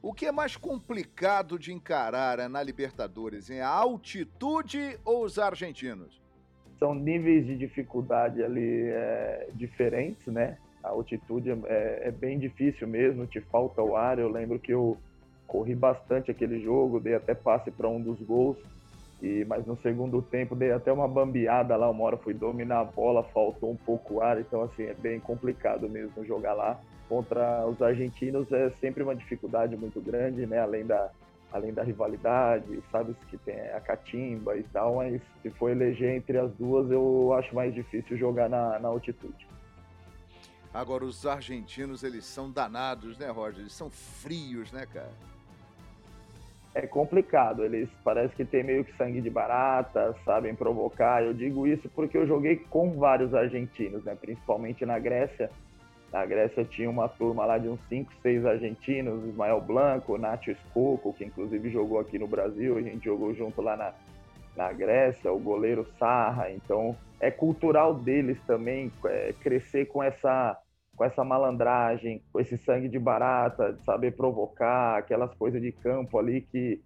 [0.00, 3.60] o que é mais complicado de encarar na Libertadores, hein?
[3.60, 6.22] a altitude ou os argentinos?
[6.78, 10.56] São níveis de dificuldade ali é, diferentes, né?
[10.82, 14.18] A altitude é, é, bem difícil mesmo, te falta o ar.
[14.18, 14.96] Eu lembro que eu
[15.46, 18.56] corri bastante aquele jogo, dei até passe para um dos gols,
[19.20, 22.84] e mas no segundo tempo dei até uma bambeada lá, uma hora fui dominar a
[22.84, 26.80] bola, faltou um pouco o ar, então assim, é bem complicado mesmo jogar lá.
[27.08, 30.60] Contra os argentinos é sempre uma dificuldade muito grande, né?
[30.60, 31.10] Além da,
[31.52, 36.38] além da rivalidade, sabe que tem a catimba e tal, mas se for eleger entre
[36.38, 39.50] as duas, eu acho mais difícil jogar na, na altitude.
[40.72, 43.60] Agora, os argentinos, eles são danados, né, Roger?
[43.60, 45.10] Eles são frios, né, cara?
[46.72, 51.24] É complicado, eles parece que tem meio que sangue de barata, sabem provocar.
[51.24, 54.14] Eu digo isso porque eu joguei com vários argentinos, né?
[54.14, 55.50] Principalmente na Grécia.
[56.12, 61.12] Na Grécia tinha uma turma lá de uns 5, 6 argentinos, Ismael Blanco, Nacho Escoco,
[61.12, 63.92] que inclusive jogou aqui no Brasil, a gente jogou junto lá na,
[64.56, 70.58] na Grécia, o goleiro Sarra, então é cultural deles também é, crescer com essa
[70.96, 76.18] com essa malandragem, com esse sangue de barata, de saber provocar, aquelas coisas de campo
[76.18, 76.78] ali que,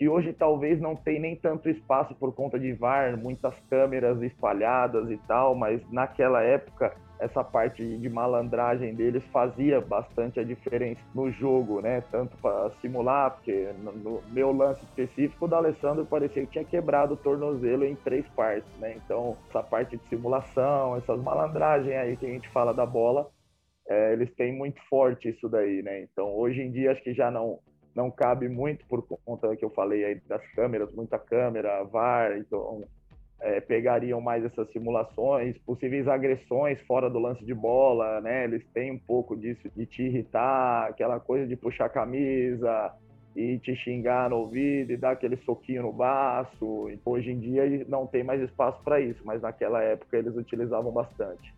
[0.00, 5.10] que hoje talvez não tem nem tanto espaço por conta de VAR, muitas câmeras espalhadas
[5.10, 11.30] e tal, mas naquela época essa parte de malandragem deles fazia bastante a diferença no
[11.30, 12.02] jogo, né?
[12.10, 17.12] Tanto para simular, porque no meu lance específico, o da Alessandro parecia que tinha quebrado
[17.12, 18.94] o tornozelo em três partes, né?
[19.04, 23.28] Então, essa parte de simulação, essas malandragens aí que a gente fala da bola,
[23.86, 26.00] é, eles têm muito forte isso daí, né?
[26.00, 27.58] Então, hoje em dia, acho que já não
[27.94, 32.84] não cabe muito por conta que eu falei aí das câmeras, muita câmera, VAR, então
[33.40, 38.44] é, pegariam mais essas simulações, possíveis agressões fora do lance de bola, né?
[38.44, 42.92] Eles têm um pouco disso de te irritar, aquela coisa de puxar a camisa
[43.34, 46.90] e te xingar no ouvido e dar aquele soquinho no baço.
[47.04, 51.54] Hoje em dia não tem mais espaço para isso, mas naquela época eles utilizavam bastante.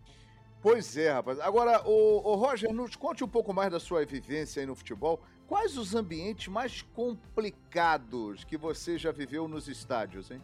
[0.62, 1.40] Pois é, rapaz.
[1.40, 5.21] Agora, o, o Roger, nos conte um pouco mais da sua vivência aí no futebol.
[5.52, 10.40] Quais os ambientes mais complicados que você já viveu nos estádios, hein?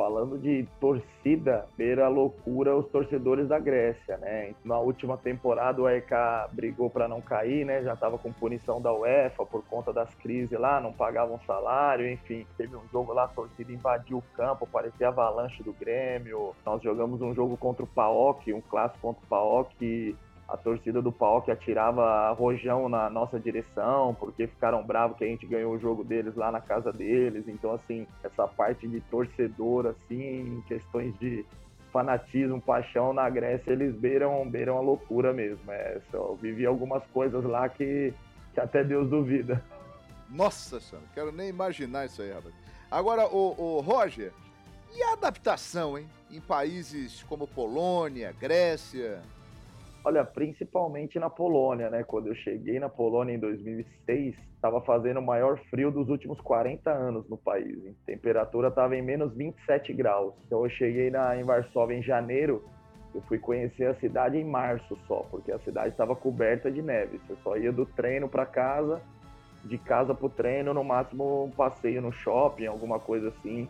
[0.00, 4.54] falando de torcida, beira loucura os torcedores da Grécia, né?
[4.64, 6.10] Na última temporada o EK
[6.52, 7.82] brigou para não cair, né?
[7.82, 12.46] Já estava com punição da UEFA por conta das crises lá, não pagavam salário, enfim.
[12.56, 16.56] Teve um jogo lá, a torcida invadiu o campo, parecia avalanche do Grêmio.
[16.64, 20.16] Nós jogamos um jogo contra o PAOK, um clássico contra o PAOK,
[20.50, 25.26] a torcida do pau que atirava rojão na nossa direção, porque ficaram bravos que a
[25.28, 27.46] gente ganhou o jogo deles lá na casa deles.
[27.46, 31.46] Então, assim, essa parte de torcedor, assim, questões de
[31.92, 35.70] fanatismo, paixão na Grécia, eles beiram, beiram a loucura mesmo.
[35.70, 38.12] É, eu vivi algumas coisas lá que,
[38.52, 39.62] que até Deus duvida.
[40.28, 42.54] Nossa senhora, quero nem imaginar isso aí, rapaz.
[42.90, 44.32] Agora, o, o Roger,
[44.92, 46.08] e a adaptação, hein?
[46.28, 49.22] Em países como Polônia, Grécia,
[50.02, 52.02] Olha, principalmente na Polônia, né?
[52.02, 56.90] Quando eu cheguei na Polônia em 2006, estava fazendo o maior frio dos últimos 40
[56.90, 57.76] anos no país.
[57.86, 60.32] A temperatura estava em menos 27 graus.
[60.46, 62.64] Então eu cheguei na, em Varsóvia em janeiro.
[63.14, 67.18] Eu fui conhecer a cidade em março só, porque a cidade estava coberta de neve.
[67.18, 69.02] Você só ia do treino para casa,
[69.64, 73.68] de casa para o treino, no máximo um passeio no shopping, alguma coisa assim.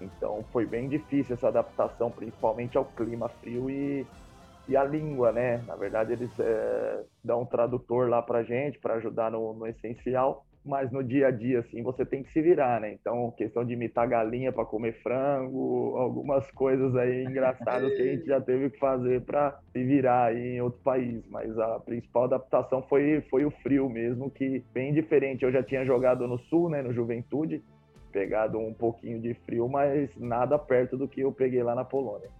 [0.00, 4.06] Então foi bem difícil essa adaptação, principalmente ao clima frio e
[4.68, 5.62] e a língua, né?
[5.66, 10.46] Na verdade, eles é, dão um tradutor lá para gente para ajudar no, no, essencial,
[10.64, 12.92] mas no dia a dia, assim, você tem que se virar, né?
[12.92, 18.26] Então, questão de imitar galinha para comer frango, algumas coisas aí engraçadas que a gente
[18.26, 21.22] já teve que fazer para se virar aí em outro país.
[21.28, 25.44] Mas a principal adaptação foi, foi o frio mesmo, que bem diferente.
[25.44, 26.80] Eu já tinha jogado no Sul, né?
[26.80, 27.62] No Juventude,
[28.10, 32.30] pegado um pouquinho de frio, mas nada perto do que eu peguei lá na Polônia.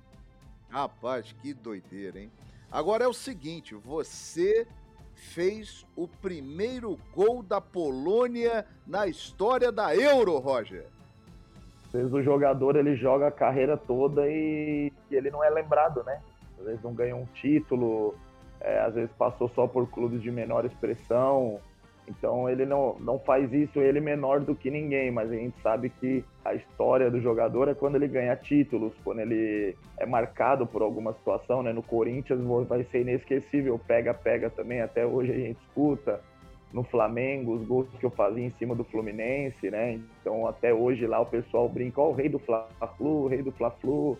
[0.74, 2.32] Rapaz, que doideira, hein?
[2.68, 4.66] Agora é o seguinte, você
[5.14, 10.86] fez o primeiro gol da Polônia na história da Euro, Roger.
[11.86, 16.20] Às vezes o jogador ele joga a carreira toda e, ele não é lembrado, né?
[16.58, 18.16] Às vezes não ganha um título,
[18.60, 21.60] é, às vezes passou só por clubes de menor expressão,
[22.06, 25.88] então ele não, não faz isso ele menor do que ninguém, mas a gente sabe
[25.88, 30.82] que a história do jogador é quando ele ganha títulos, quando ele é marcado por
[30.82, 31.72] alguma situação, né?
[31.72, 36.20] No Corinthians vai ser inesquecível, pega, pega também, até hoje a gente escuta.
[36.72, 40.00] No Flamengo, os gols que eu fazia em cima do Fluminense, né?
[40.20, 43.42] Então até hoje lá o pessoal brinca, ó, oh, o rei do Fla-Flu, o rei
[43.42, 44.18] do Fla-Flu.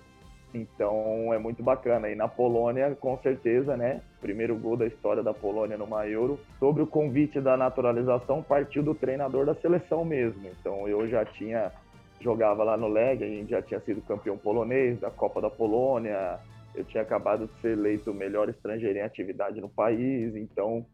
[0.55, 2.09] Então é muito bacana.
[2.09, 4.01] E na Polônia, com certeza, né?
[4.21, 6.39] Primeiro gol da história da Polônia numa Euro.
[6.61, 10.49] Sobre o convite da naturalização, partiu do treinador da seleção mesmo.
[10.61, 11.73] Então eu já tinha
[12.21, 16.39] jogava lá no Leg, a gente já tinha sido campeão polonês da Copa da Polônia.
[16.75, 20.35] Eu tinha acabado de ser eleito o melhor estrangeiro em atividade no país.
[20.37, 20.87] Então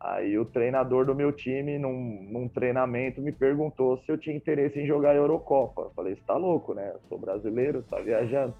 [0.00, 4.78] Aí o treinador do meu time, num, num, treinamento, me perguntou se eu tinha interesse
[4.78, 5.82] em jogar a Eurocopa.
[5.82, 6.92] Eu falei, você tá louco, né?
[6.94, 8.54] Eu sou brasileiro, tá viajando.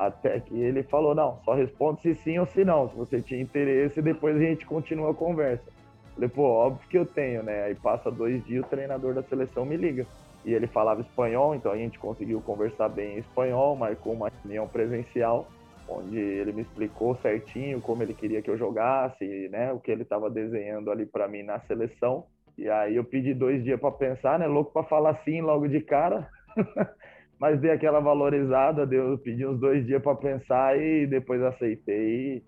[0.00, 2.88] Até que ele falou: não, só responde se sim ou se não.
[2.88, 5.70] Se você tinha interesse, depois a gente continua a conversa.
[6.14, 7.64] Falei, pô, óbvio que eu tenho, né?
[7.64, 10.06] Aí passa dois dias, o treinador da seleção me liga.
[10.42, 14.66] E ele falava espanhol, então a gente conseguiu conversar bem em espanhol, marcou uma reunião
[14.66, 15.46] presencial,
[15.86, 19.70] onde ele me explicou certinho como ele queria que eu jogasse, né?
[19.70, 22.24] O que ele estava desenhando ali para mim na seleção.
[22.56, 24.46] E aí eu pedi dois dias para pensar, né?
[24.46, 26.26] Louco para falar sim logo de cara.
[27.40, 32.44] mas dei aquela valorizada, deu, pedi uns dois dias para pensar e depois aceitei.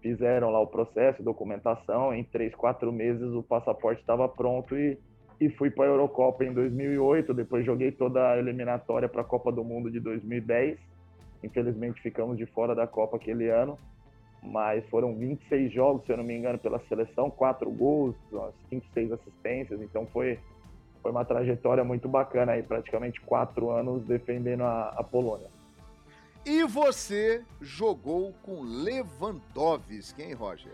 [0.00, 2.12] Fizeram lá o processo, documentação.
[2.12, 4.98] Em três, quatro meses o passaporte estava pronto e,
[5.40, 7.32] e fui para a Eurocopa em 2008.
[7.32, 10.76] Depois joguei toda a eliminatória para a Copa do Mundo de 2010.
[11.44, 13.78] Infelizmente ficamos de fora da Copa aquele ano,
[14.42, 18.16] mas foram 26 jogos, se eu não me engano, pela seleção, quatro gols,
[18.70, 19.80] 5, 6 assistências.
[19.80, 20.36] Então foi
[21.02, 25.48] foi uma trajetória muito bacana aí, praticamente quatro anos defendendo a, a Polônia.
[26.46, 30.72] E você jogou com Lewandowski, hein, Roger?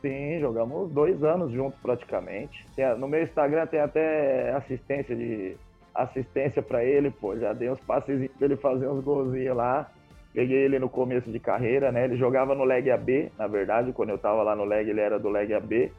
[0.00, 2.66] Sim, jogamos dois anos juntos praticamente.
[2.98, 5.56] no meu Instagram tem até assistência de
[5.94, 9.88] assistência para ele, pô, já dei uns passes para ele fazer uns golzinhos lá.
[10.32, 12.04] Peguei ele no começo de carreira, né?
[12.04, 15.18] Ele jogava no Leg AB, na verdade, quando eu tava lá no Leg, ele era
[15.18, 15.92] do Leg AB.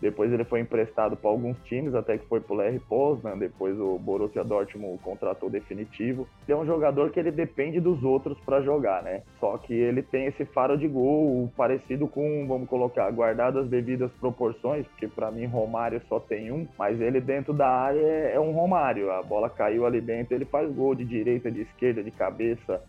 [0.00, 3.78] Depois ele foi emprestado para alguns times, até que foi para o Larry Poznan, depois
[3.78, 6.26] o Borussia Dortmund contratou definitivo.
[6.48, 9.22] Ele é um jogador que ele depende dos outros para jogar, né?
[9.38, 14.10] Só que ele tem esse faro de gol parecido com, vamos colocar, guardado as devidas
[14.12, 18.52] proporções, porque para mim Romário só tem um, mas ele dentro da área é um
[18.52, 19.10] Romário.
[19.10, 22.82] A bola caiu ali dentro, ele faz gol de direita, de esquerda, de cabeça,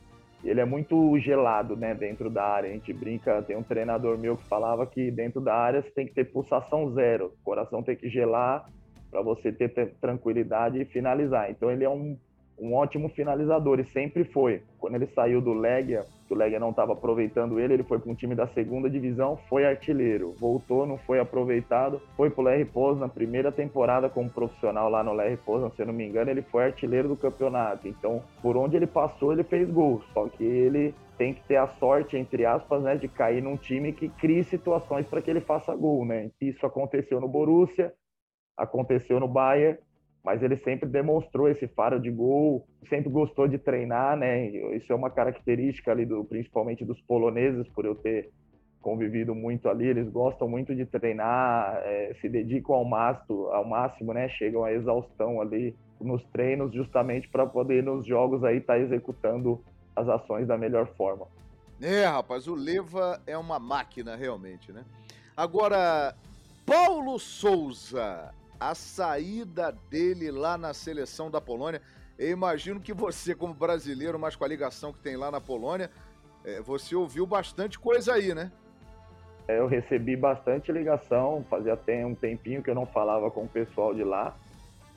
[0.44, 2.70] ele é muito gelado, né, dentro da área.
[2.70, 6.08] A gente brinca, tem um treinador meu que falava que dentro da área você tem
[6.08, 8.68] que ter pulsação zero, o coração tem que gelar
[9.10, 11.52] para você ter tranquilidade e finalizar.
[11.52, 12.18] Então ele é um
[12.62, 14.62] um ótimo finalizador e sempre foi.
[14.78, 18.16] Quando ele saiu do Legia, o Legia não estava aproveitando ele, ele foi para um
[18.16, 22.70] time da segunda divisão, foi artilheiro, voltou, não foi aproveitado, foi para o Lerry
[23.00, 26.44] na primeira temporada como profissional lá no Lerry Poznan, se eu não me engano, ele
[26.44, 27.88] foi artilheiro do campeonato.
[27.88, 30.02] Então, por onde ele passou, ele fez gol.
[30.14, 33.92] Só que ele tem que ter a sorte, entre aspas, né, de cair num time
[33.92, 36.30] que crie situações para que ele faça gol, né?
[36.40, 37.94] Isso aconteceu no Borussia,
[38.58, 39.78] aconteceu no Bayern
[40.24, 44.48] mas ele sempre demonstrou esse faro de gol, sempre gostou de treinar, né?
[44.76, 48.30] Isso é uma característica ali do, principalmente dos poloneses, por eu ter
[48.82, 54.14] convivido muito ali, eles gostam muito de treinar, é, se dedicam ao máximo, ao máximo,
[54.14, 54.28] né?
[54.30, 59.64] Chegam à exaustão ali nos treinos, justamente para poder nos jogos aí estar tá executando
[59.96, 61.28] as ações da melhor forma.
[61.82, 64.84] É, rapaz, o Leva é uma máquina, realmente, né?
[65.36, 66.16] Agora,
[66.66, 71.82] Paulo Souza, a saída dele lá na seleção da Polônia.
[72.18, 75.90] Eu imagino que você, como brasileiro, mas com a ligação que tem lá na Polônia,
[76.46, 78.52] é, você ouviu bastante coisa aí, né?
[79.48, 83.50] É, eu recebi bastante ligação, fazia até um tempinho que eu não falava com o
[83.50, 84.38] pessoal de lá.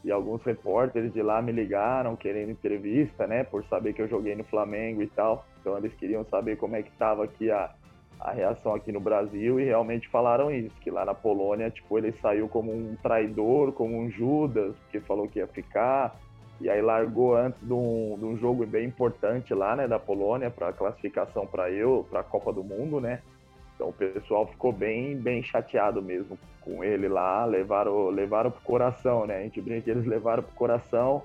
[0.04, 3.44] E alguns repórteres de lá me ligaram querendo entrevista, né?
[3.44, 5.46] Por saber que eu joguei no Flamengo e tal.
[5.62, 7.74] Então eles queriam saber como é que estava aqui a,
[8.20, 12.12] a reação aqui no Brasil e realmente falaram isso, que lá na Polônia, tipo, ele
[12.20, 16.16] saiu como um traidor, como um Judas, porque falou que ia ficar,
[16.60, 20.50] e aí largou antes de um, de um jogo bem importante lá, né, da Polônia,
[20.50, 23.20] para classificação para eu, para a Copa do Mundo, né?
[23.74, 29.26] Então o pessoal ficou bem, bem chateado mesmo com ele lá, levaram, levaram pro coração,
[29.26, 29.38] né?
[29.38, 31.22] A gente brinca que eles levaram pro coração.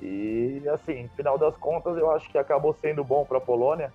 [0.00, 3.92] E assim, no final das contas, eu acho que acabou sendo bom para a Polônia,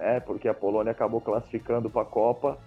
[0.00, 0.18] né?
[0.18, 2.58] Porque a Polônia acabou classificando para a Copa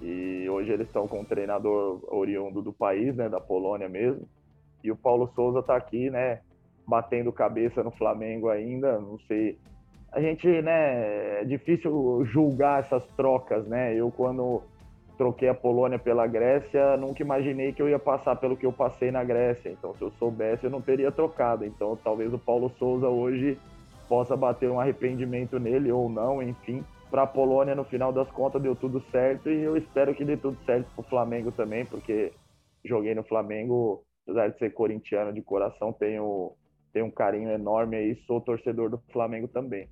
[0.00, 3.28] e hoje eles estão com um treinador oriundo do país, né?
[3.28, 4.28] Da Polônia mesmo.
[4.84, 6.40] E o Paulo Souza está aqui, né?
[6.86, 9.00] Batendo cabeça no Flamengo ainda.
[9.00, 9.58] Não sei.
[10.12, 11.40] A gente, né?
[11.40, 13.94] É difícil julgar essas trocas, né?
[13.94, 14.62] Eu quando
[15.16, 19.10] troquei a Polônia pela Grécia, nunca imaginei que eu ia passar pelo que eu passei
[19.10, 19.70] na Grécia.
[19.70, 21.64] Então, se eu soubesse, eu não teria trocado.
[21.64, 23.56] Então, talvez o Paulo Souza hoje
[24.12, 26.84] possa bater um arrependimento nele ou não, enfim.
[27.10, 30.36] Para a Polônia, no final das contas, deu tudo certo e eu espero que dê
[30.36, 32.30] tudo certo para o Flamengo também, porque
[32.84, 36.52] joguei no Flamengo, apesar de ser corintiano de coração, tenho,
[36.92, 39.88] tenho um carinho enorme aí, sou torcedor do Flamengo também.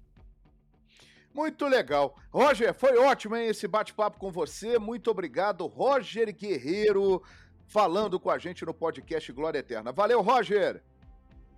[1.34, 2.14] Muito legal.
[2.30, 4.78] Roger, foi ótimo hein, esse bate-papo com você.
[4.78, 7.22] Muito obrigado, Roger Guerreiro,
[7.66, 9.92] falando com a gente no podcast Glória Eterna.
[9.92, 10.82] Valeu, Roger!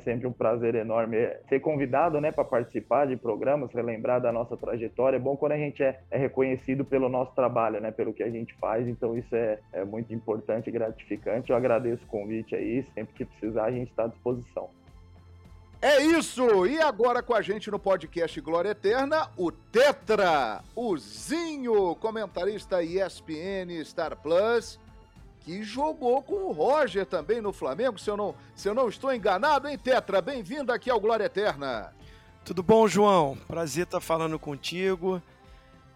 [0.02, 1.16] Sempre um prazer enorme
[1.48, 5.16] ser convidado né, para participar de programas, relembrar da nossa trajetória.
[5.16, 8.30] É bom quando a gente é, é, reconhecido pelo nosso trabalho, né, pelo que a
[8.30, 11.50] gente faz, então isso é, é muito importante e gratificante.
[11.50, 14.70] Eu agradeço o convite aí, sempre que precisar a gente está à disposição.
[15.80, 16.64] É isso!
[16.64, 23.84] E agora com a gente no podcast Glória Eterna, o Tetra, o Zinho, comentarista ESPN
[23.84, 24.78] Star Plus
[25.44, 29.12] que jogou com o Roger também no Flamengo, se eu não, se eu não estou
[29.12, 30.22] enganado, hein, Tetra?
[30.22, 31.92] Bem-vindo aqui ao Glória Eterna.
[32.44, 33.36] Tudo bom, João?
[33.46, 35.20] Prazer estar falando contigo.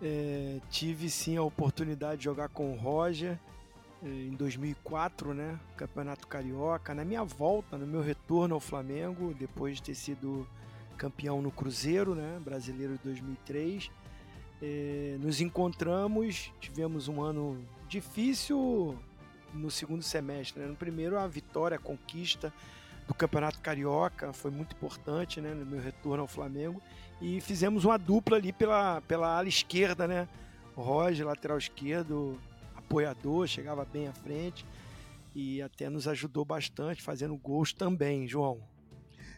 [0.03, 3.38] É, tive sim a oportunidade de jogar com o Roger
[4.03, 5.59] é, em 2004, né?
[5.76, 6.94] Campeonato Carioca.
[6.94, 10.47] Na minha volta, no meu retorno ao Flamengo, depois de ter sido
[10.97, 12.40] campeão no Cruzeiro, né?
[12.44, 13.90] Brasileiro de 2003.
[14.62, 18.99] É, nos encontramos, tivemos um ano difícil
[19.53, 20.61] no segundo semestre.
[20.61, 20.68] Né?
[20.68, 22.53] No primeiro, a vitória, a conquista
[23.07, 25.55] do Campeonato Carioca foi muito importante né?
[25.55, 26.82] no meu retorno ao Flamengo.
[27.20, 30.28] E fizemos uma dupla ali pela, pela ala esquerda, né?
[30.74, 32.38] Roger, lateral esquerdo,
[32.76, 34.66] apoiador, chegava bem à frente
[35.34, 38.61] e até nos ajudou bastante fazendo gols também, João.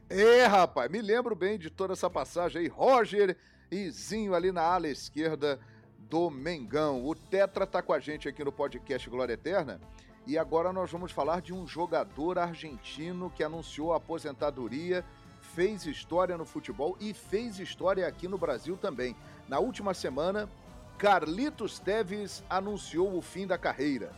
[0.09, 2.68] É, rapaz, me lembro bem de toda essa passagem aí.
[2.68, 3.36] Roger
[3.70, 5.61] e Zinho ali na ala esquerda
[6.09, 7.04] do Mengão.
[7.04, 9.80] O Tetra tá com a gente aqui no podcast Glória Eterna
[10.26, 15.04] e agora nós vamos falar de um jogador argentino que anunciou a aposentadoria,
[15.40, 19.14] fez história no futebol e fez história aqui no Brasil também.
[19.48, 20.48] Na última semana,
[20.98, 24.12] Carlitos Teves anunciou o fim da carreira.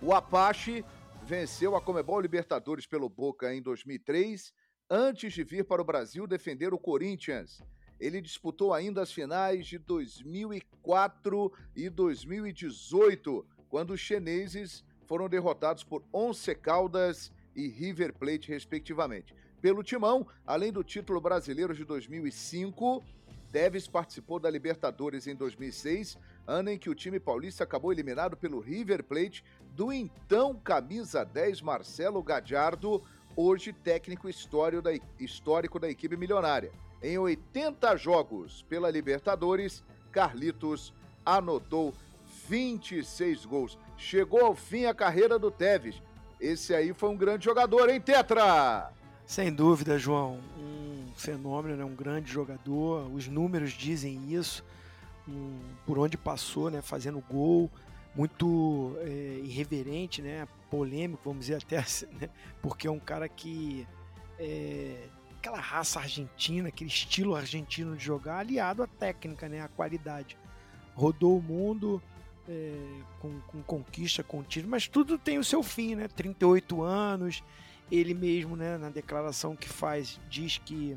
[0.00, 0.84] O Apache
[1.22, 4.52] venceu a Comebol Libertadores pelo Boca em 2003,
[4.90, 7.62] antes de vir para o Brasil defender o Corinthians.
[8.02, 16.02] Ele disputou ainda as finais de 2004 e 2018, quando os chineses foram derrotados por
[16.12, 19.32] Once Caldas e River Plate, respectivamente.
[19.60, 23.04] Pelo Timão, além do título brasileiro de 2005,
[23.52, 28.58] Deves participou da Libertadores em 2006, ano em que o time paulista acabou eliminado pelo
[28.58, 29.44] River Plate
[29.76, 33.00] do então camisa 10 Marcelo Gadiardo,
[33.36, 36.72] hoje técnico histórico da equipe milionária.
[37.02, 39.82] Em 80 jogos pela Libertadores,
[40.12, 40.92] Carlitos
[41.24, 41.92] anotou
[42.48, 43.78] 26 gols.
[43.96, 46.00] Chegou ao fim a carreira do Tevez.
[46.40, 48.90] Esse aí foi um grande jogador, hein, Tetra?
[49.26, 50.40] Sem dúvida, João.
[50.58, 51.84] Um fenômeno, né?
[51.84, 53.08] um grande jogador.
[53.12, 54.64] Os números dizem isso.
[55.28, 56.82] Um, por onde passou, né?
[56.82, 57.70] fazendo gol.
[58.14, 60.46] Muito é, irreverente, né?
[60.70, 61.76] polêmico, vamos dizer até,
[62.20, 62.28] né?
[62.62, 63.86] porque é um cara que
[64.38, 65.06] é,
[65.42, 69.60] aquela raça argentina, aquele estilo argentino de jogar, aliado à técnica, né?
[69.60, 70.38] à qualidade.
[70.94, 72.00] Rodou o mundo,
[72.48, 72.72] é,
[73.18, 76.06] com, com, conquista contínua, mas tudo tem o seu fim, né?
[76.06, 77.42] 38 anos,
[77.90, 80.96] ele mesmo, né, na declaração que faz, diz que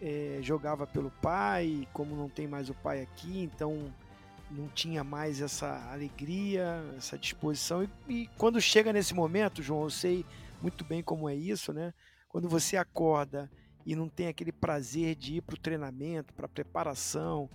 [0.00, 3.92] é, jogava pelo pai, como não tem mais o pai aqui, então
[4.50, 7.82] não tinha mais essa alegria, essa disposição.
[7.82, 10.24] E, e, quando chega nesse momento, João, eu sei
[10.62, 11.92] muito bem como é isso, né?
[12.28, 13.50] Quando você acorda
[13.84, 17.48] e não tem aquele prazer de ir para o treinamento, para preparação,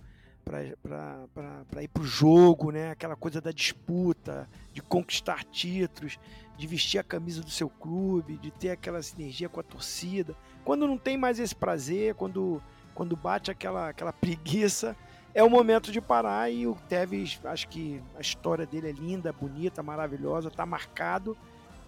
[0.44, 2.90] para ir para o jogo, né?
[2.90, 6.18] aquela coisa da disputa, de conquistar títulos,
[6.56, 10.34] de vestir a camisa do seu clube, de ter aquela sinergia com a torcida.
[10.64, 12.62] Quando não tem mais esse prazer, quando,
[12.94, 14.96] quando bate aquela, aquela preguiça,
[15.34, 19.32] é o momento de parar e o Tevez, acho que a história dele é linda,
[19.32, 21.36] bonita, maravilhosa, está marcado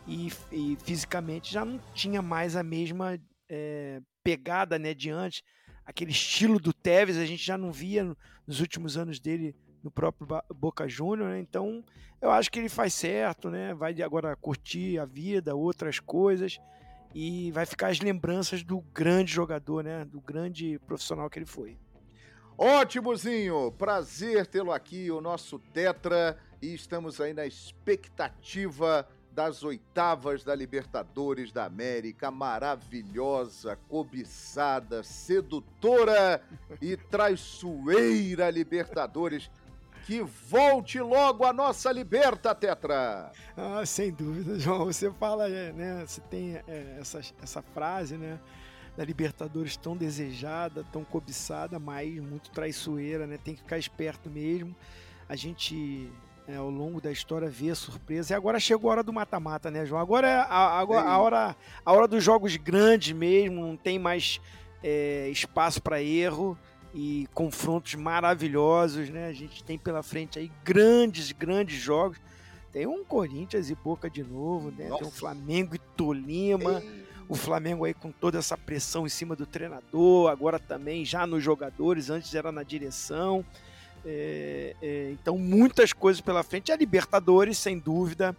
[0.07, 3.19] e, e, fisicamente já não tinha mais a mesma
[3.49, 5.45] é, pegada né, diante,
[5.85, 8.17] aquele estilo do Tevez a gente já não via
[8.47, 11.41] nos últimos anos dele no próprio Boca Júnior, né?
[11.41, 11.83] então
[12.21, 13.75] eu acho que ele faz certo, né?
[13.75, 16.59] vai agora curtir a vida, outras coisas
[17.15, 20.05] e vai ficar as lembranças do grande jogador, né?
[20.05, 21.79] do grande profissional que ele foi.
[22.57, 30.55] Ótimozinho, prazer tê-lo aqui, o nosso Tetra, e estamos aí na expectativa das oitavas da
[30.55, 36.43] Libertadores da América, maravilhosa, cobiçada, sedutora
[36.81, 39.51] e traiçoeira Libertadores.
[40.07, 43.31] Que volte logo a nossa Liberta, Tetra!
[43.57, 44.87] Ah, sem dúvida, João.
[44.87, 46.05] Você fala, né?
[46.07, 48.41] Você tem é, essa, essa frase, né?
[48.97, 53.39] da Libertadores tão desejada, tão cobiçada, mas muito traiçoeira, né?
[53.39, 54.75] Tem que ficar esperto mesmo.
[55.29, 56.11] A gente
[56.51, 58.35] é, ao longo da história vê a surpresa.
[58.35, 60.01] E agora chegou a hora do mata-mata, né, João?
[60.01, 64.41] Agora é a, agora, a, hora, a hora dos jogos grandes mesmo, não tem mais
[64.83, 66.59] é, espaço para erro
[66.95, 69.29] e confrontos maravilhosos, né?
[69.29, 72.19] A gente tem pela frente aí grandes, grandes jogos.
[72.73, 74.89] Tem um Corinthians e Boca de novo, né?
[74.89, 76.83] Tem um Flamengo e Tolima.
[76.83, 81.25] Ei o Flamengo aí com toda essa pressão em cima do treinador, agora também já
[81.25, 83.45] nos jogadores, antes era na direção.
[84.05, 86.73] É, é, então, muitas coisas pela frente.
[86.73, 88.37] A Libertadores, sem dúvida,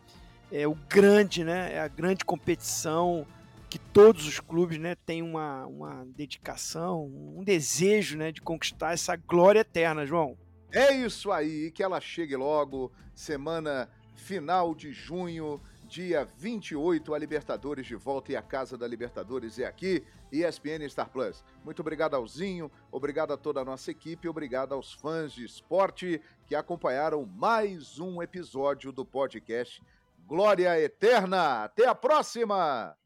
[0.51, 1.73] é o grande, né?
[1.73, 3.25] É a grande competição
[3.69, 9.15] que todos os clubes né, têm uma, uma dedicação, um desejo né, de conquistar essa
[9.15, 10.37] glória eterna, João.
[10.73, 15.61] É isso aí, que ela chegue logo, semana final de junho
[15.91, 21.09] dia 28, a Libertadores de volta e a Casa da Libertadores é aqui, ESPN Star
[21.09, 21.43] Plus.
[21.65, 26.21] Muito obrigado ao Zinho, obrigado a toda a nossa equipe, obrigado aos fãs de esporte
[26.47, 29.83] que acompanharam mais um episódio do podcast
[30.25, 31.65] Glória Eterna.
[31.65, 33.00] Até a próxima!